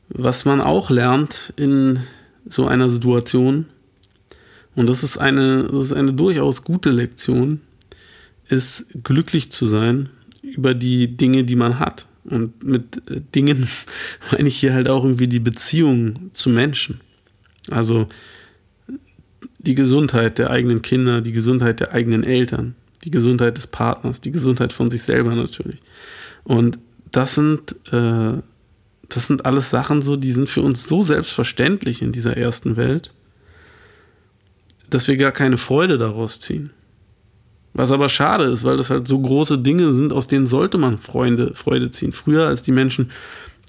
Was 0.08 0.46
man 0.46 0.62
auch 0.62 0.90
lernt 0.90 1.54
in 1.56 2.00
so 2.46 2.68
einer 2.68 2.90
Situation, 2.90 3.66
und 4.76 4.88
das 4.88 5.04
ist 5.04 5.18
eine, 5.18 5.64
das 5.64 5.86
ist 5.86 5.94
eine 5.94 6.14
durchaus 6.14 6.64
gute 6.64 6.92
Lektion, 6.92 7.62
ist 8.48 8.88
glücklich 9.04 9.52
zu 9.52 9.66
sein 9.66 10.10
über 10.42 10.74
die 10.74 11.18
Dinge, 11.18 11.44
die 11.44 11.56
man 11.56 11.80
hat. 11.80 12.06
Und 12.24 12.64
mit 12.64 13.10
äh, 13.10 13.22
Dingen 13.34 13.68
meine 14.32 14.48
ich 14.48 14.58
hier 14.58 14.74
halt 14.74 14.88
auch 14.88 15.04
irgendwie 15.04 15.28
die 15.28 15.40
Beziehung 15.40 16.32
zu 16.34 16.50
Menschen. 16.50 17.02
Also 17.70 18.08
die 19.60 19.76
Gesundheit 19.76 20.40
der 20.40 20.50
eigenen 20.50 20.82
Kinder, 20.82 21.22
die 21.22 21.32
Gesundheit 21.32 21.80
der 21.80 21.94
eigenen 21.94 22.24
Eltern, 22.24 22.76
die 23.04 23.12
Gesundheit 23.12 23.58
des 23.58 23.68
Partners, 23.68 24.22
die 24.22 24.32
Gesundheit 24.32 24.74
von 24.74 24.90
sich 24.90 25.04
selber 25.04 25.36
natürlich. 25.36 25.80
Und 26.44 26.80
das 27.12 27.36
sind 27.36 27.76
äh, 27.92 28.42
das 29.16 29.28
sind 29.28 29.46
alles 29.46 29.70
Sachen 29.70 30.02
so, 30.02 30.16
die 30.16 30.32
sind 30.32 30.48
für 30.50 30.62
uns 30.62 30.88
so 30.88 31.02
selbstverständlich 31.02 32.02
in 32.02 32.12
dieser 32.12 32.38
ersten 32.38 32.78
Welt, 32.78 33.12
dass 34.90 35.08
wir 35.08 35.18
gar 35.18 35.32
keine 35.32 35.58
Freude 35.58 35.98
daraus 35.98 36.40
ziehen. 36.40 36.72
Was 37.74 37.92
aber 37.92 38.10
schade 38.10 38.46
ist, 38.46 38.64
weil 38.64 38.78
das 38.78 38.90
halt 38.90 39.08
so 39.08 39.20
große 39.20 39.58
Dinge 39.58 39.92
sind, 39.92 40.12
aus 40.12 40.28
denen 40.28 40.48
sollte 40.48 40.78
man 40.78 40.98
Freunde, 40.98 41.54
Freude 41.56 41.90
ziehen. 41.90 42.12
Früher, 42.12 42.48
als 42.48 42.62
die 42.62 42.72
Menschen 42.72 43.12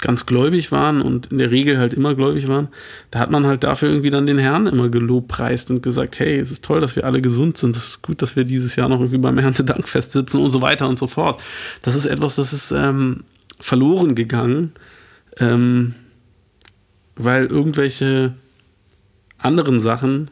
ganz 0.00 0.26
gläubig 0.26 0.72
waren 0.72 1.00
und 1.00 1.26
in 1.26 1.38
der 1.38 1.52
Regel 1.52 1.78
halt 1.78 1.94
immer 1.94 2.16
gläubig 2.16 2.48
waren, 2.48 2.68
da 3.12 3.20
hat 3.20 3.30
man 3.30 3.46
halt 3.46 3.62
dafür 3.62 3.90
irgendwie 3.90 4.10
dann 4.10 4.26
den 4.26 4.38
Herrn 4.38 4.66
immer 4.66 4.88
gelobpreist 4.88 5.70
und 5.70 5.82
gesagt, 5.82 6.18
hey, 6.18 6.38
es 6.38 6.50
ist 6.50 6.64
toll, 6.64 6.80
dass 6.80 6.96
wir 6.96 7.04
alle 7.04 7.22
gesund 7.22 7.56
sind, 7.56 7.76
es 7.76 7.84
ist 7.84 8.02
gut, 8.02 8.20
dass 8.20 8.34
wir 8.34 8.42
dieses 8.42 8.74
Jahr 8.74 8.88
noch 8.88 8.98
irgendwie 8.98 9.18
beim 9.18 9.38
Erntedankfest 9.38 10.10
sitzen 10.10 10.40
und 10.40 10.50
so 10.50 10.60
weiter 10.60 10.88
und 10.88 10.98
so 10.98 11.06
fort. 11.06 11.40
Das 11.82 11.94
ist 11.94 12.06
etwas, 12.06 12.34
das 12.34 12.52
ist 12.52 12.72
ähm, 12.72 13.22
verloren 13.60 14.16
gegangen 14.16 14.72
ähm, 15.38 15.94
weil 17.16 17.46
irgendwelche 17.46 18.34
anderen 19.38 19.80
Sachen 19.80 20.30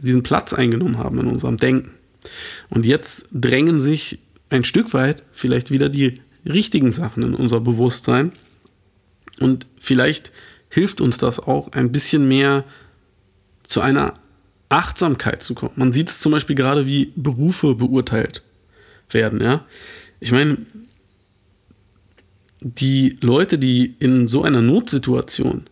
diesen 0.00 0.22
Platz 0.22 0.52
eingenommen 0.52 0.98
haben 0.98 1.18
in 1.20 1.26
unserem 1.26 1.56
Denken. 1.56 1.92
Und 2.68 2.86
jetzt 2.86 3.28
drängen 3.32 3.80
sich 3.80 4.18
ein 4.50 4.64
Stück 4.64 4.92
weit 4.94 5.22
vielleicht 5.32 5.70
wieder 5.70 5.88
die 5.88 6.20
richtigen 6.44 6.90
Sachen 6.90 7.22
in 7.22 7.34
unser 7.34 7.60
Bewusstsein. 7.60 8.32
Und 9.38 9.66
vielleicht 9.78 10.32
hilft 10.68 11.00
uns 11.00 11.18
das 11.18 11.40
auch 11.40 11.72
ein 11.72 11.92
bisschen 11.92 12.28
mehr 12.28 12.64
zu 13.62 13.80
einer 13.80 14.14
Achtsamkeit 14.68 15.42
zu 15.42 15.54
kommen. 15.54 15.72
Man 15.76 15.92
sieht 15.92 16.08
es 16.08 16.20
zum 16.20 16.32
Beispiel 16.32 16.56
gerade, 16.56 16.86
wie 16.86 17.12
Berufe 17.16 17.74
beurteilt 17.74 18.42
werden. 19.10 19.40
Ja? 19.40 19.66
Ich 20.20 20.32
meine, 20.32 20.58
die 22.60 23.16
Leute, 23.20 23.58
die 23.58 23.96
in 23.98 24.26
so 24.26 24.44
einer 24.44 24.60
Notsituation 24.60 25.64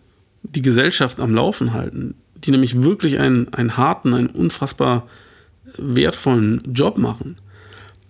die 0.42 0.62
Gesellschaft 0.62 1.20
am 1.20 1.34
Laufen 1.34 1.72
halten, 1.72 2.14
die 2.36 2.51
nämlich 2.51 2.82
wirklich 2.82 3.18
einen, 3.18 3.53
einen 3.53 3.76
harten, 3.76 4.14
einen 4.14 4.28
unfassbar 4.28 5.07
wertvollen 5.79 6.62
Job 6.72 6.99
machen, 6.99 7.37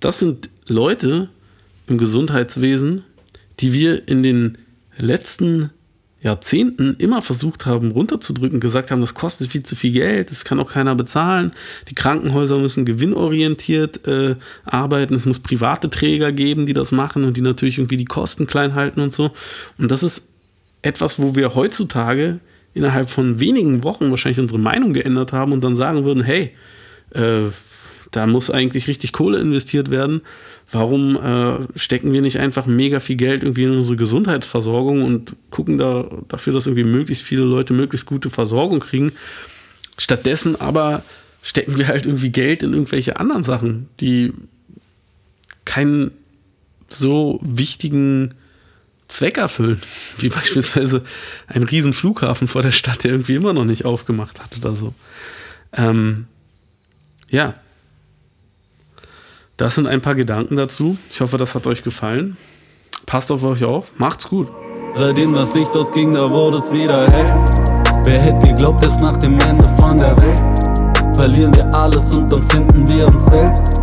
das 0.00 0.18
sind 0.18 0.48
Leute 0.66 1.28
im 1.86 1.98
Gesundheitswesen, 1.98 3.02
die 3.60 3.72
wir 3.72 4.06
in 4.08 4.22
den 4.22 4.58
letzten 4.96 5.70
Jahrzehnten 6.20 6.94
immer 6.98 7.22
versucht 7.22 7.64
haben, 7.64 7.92
runterzudrücken, 7.92 8.58
gesagt 8.58 8.90
haben, 8.90 9.00
das 9.00 9.14
kostet 9.14 9.48
viel 9.48 9.62
zu 9.62 9.76
viel 9.76 9.92
Geld, 9.92 10.30
das 10.30 10.44
kann 10.44 10.58
auch 10.58 10.72
keiner 10.72 10.96
bezahlen. 10.96 11.52
Die 11.88 11.94
Krankenhäuser 11.94 12.58
müssen 12.58 12.84
gewinnorientiert 12.84 14.06
äh, 14.06 14.34
arbeiten, 14.64 15.14
es 15.14 15.26
muss 15.26 15.38
private 15.38 15.90
Träger 15.90 16.32
geben, 16.32 16.66
die 16.66 16.72
das 16.72 16.90
machen 16.90 17.24
und 17.24 17.36
die 17.36 17.40
natürlich 17.40 17.78
irgendwie 17.78 17.96
die 17.96 18.04
Kosten 18.04 18.48
klein 18.48 18.74
halten 18.74 19.00
und 19.00 19.12
so. 19.12 19.30
Und 19.78 19.92
das 19.92 20.02
ist 20.02 20.28
etwas, 20.82 21.20
wo 21.20 21.36
wir 21.36 21.54
heutzutage 21.54 22.40
innerhalb 22.74 23.08
von 23.08 23.38
wenigen 23.38 23.84
Wochen 23.84 24.10
wahrscheinlich 24.10 24.40
unsere 24.40 24.60
Meinung 24.60 24.92
geändert 24.92 25.32
haben 25.32 25.52
und 25.52 25.62
dann 25.62 25.76
sagen 25.76 26.04
würden, 26.04 26.24
hey, 26.24 26.52
äh, 27.10 27.50
da 28.10 28.26
muss 28.26 28.50
eigentlich 28.50 28.88
richtig 28.88 29.12
Kohle 29.12 29.38
investiert 29.38 29.90
werden 29.90 30.22
warum 30.70 31.16
äh, 31.16 31.78
stecken 31.78 32.12
wir 32.12 32.20
nicht 32.20 32.38
einfach 32.38 32.66
mega 32.66 33.00
viel 33.00 33.16
Geld 33.16 33.42
irgendwie 33.42 33.64
in 33.64 33.72
unsere 33.72 33.96
Gesundheitsversorgung 33.96 35.02
und 35.02 35.34
gucken 35.50 35.78
da 35.78 36.08
dafür, 36.28 36.52
dass 36.52 36.66
irgendwie 36.66 36.88
möglichst 36.88 37.24
viele 37.24 37.42
Leute 37.42 37.72
möglichst 37.72 38.06
gute 38.06 38.30
Versorgung 38.30 38.80
kriegen. 38.80 39.12
Stattdessen 39.96 40.60
aber 40.60 41.02
stecken 41.42 41.78
wir 41.78 41.88
halt 41.88 42.04
irgendwie 42.04 42.30
Geld 42.30 42.62
in 42.62 42.74
irgendwelche 42.74 43.18
anderen 43.18 43.44
Sachen, 43.44 43.88
die 44.00 44.32
keinen 45.64 46.10
so 46.88 47.40
wichtigen 47.42 48.34
Zweck 49.06 49.38
erfüllen, 49.38 49.80
wie 50.18 50.28
beispielsweise 50.28 51.02
ein 51.46 51.62
riesen 51.62 51.94
Flughafen 51.94 52.46
vor 52.46 52.60
der 52.60 52.72
Stadt, 52.72 53.04
der 53.04 53.12
irgendwie 53.12 53.36
immer 53.36 53.54
noch 53.54 53.64
nicht 53.64 53.86
aufgemacht 53.86 54.38
hat 54.40 54.56
oder 54.58 54.76
so. 54.76 54.92
Ähm, 55.72 56.26
ja, 57.30 57.54
das 59.56 59.74
sind 59.74 59.88
ein 59.88 60.00
paar 60.00 60.14
Gedanken 60.14 60.56
dazu. 60.56 60.96
Ich 61.10 61.20
hoffe, 61.20 61.36
das 61.36 61.54
hat 61.54 61.66
euch 61.66 61.82
gefallen. 61.82 62.36
Passt 63.06 63.32
auf 63.32 63.42
euch 63.42 63.64
auf. 63.64 63.92
Macht's 63.98 64.28
gut. 64.28 64.48
Seitdem 64.94 65.34
das 65.34 65.52
Licht 65.54 65.74
ausging, 65.74 66.14
da 66.14 66.30
wurde 66.30 66.58
es 66.58 66.72
wieder 66.72 67.10
hell. 67.10 67.26
Wer 68.04 68.20
hätte 68.20 68.46
geglaubt, 68.46 68.84
dass 68.84 69.00
nach 69.00 69.16
dem 69.16 69.38
Ende 69.40 69.68
von 69.76 69.98
der 69.98 70.16
Welt 70.18 70.40
verlieren 71.14 71.54
wir 71.56 71.74
alles 71.74 72.14
und 72.14 72.32
dann 72.32 72.42
finden 72.50 72.88
wir 72.88 73.06
uns 73.06 73.26
selbst. 73.26 73.80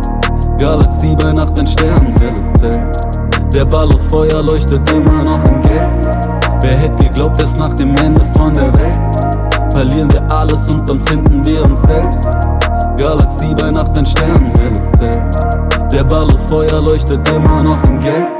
Galaxie 0.58 1.14
bei 1.16 1.32
Nacht, 1.32 1.58
ein 1.58 1.66
Stern, 1.66 2.14
helles 2.18 2.52
Zelt. 2.58 3.52
Der 3.52 3.64
Ball 3.66 3.92
aus 3.92 4.06
Feuer 4.06 4.42
leuchtet 4.42 4.90
immer 4.90 5.22
noch 5.22 5.44
im 5.44 5.60
Gelb. 5.60 5.90
Wer 6.62 6.76
hätte 6.78 7.04
geglaubt, 7.04 7.40
dass 7.40 7.54
nach 7.56 7.74
dem 7.74 7.94
Ende 7.96 8.24
von 8.34 8.54
der 8.54 8.74
Welt 8.74 8.98
verlieren 9.70 10.10
wir 10.12 10.30
alles 10.30 10.70
und 10.70 10.88
dann 10.88 11.00
finden 11.00 11.44
wir 11.44 11.62
uns 11.62 11.82
selbst. 11.82 12.45
Galaxie 12.96 13.54
bei 13.54 13.70
Nacht, 13.70 13.96
ein 13.96 14.06
Stern, 14.06 14.52
helles 14.58 14.90
Zelt. 14.98 15.92
Der 15.92 16.04
Ball 16.04 16.30
aus 16.30 16.44
Feuer 16.46 16.80
leuchtet 16.80 17.28
immer 17.28 17.62
noch 17.62 17.82
im 17.84 18.00
Gelb. 18.00 18.35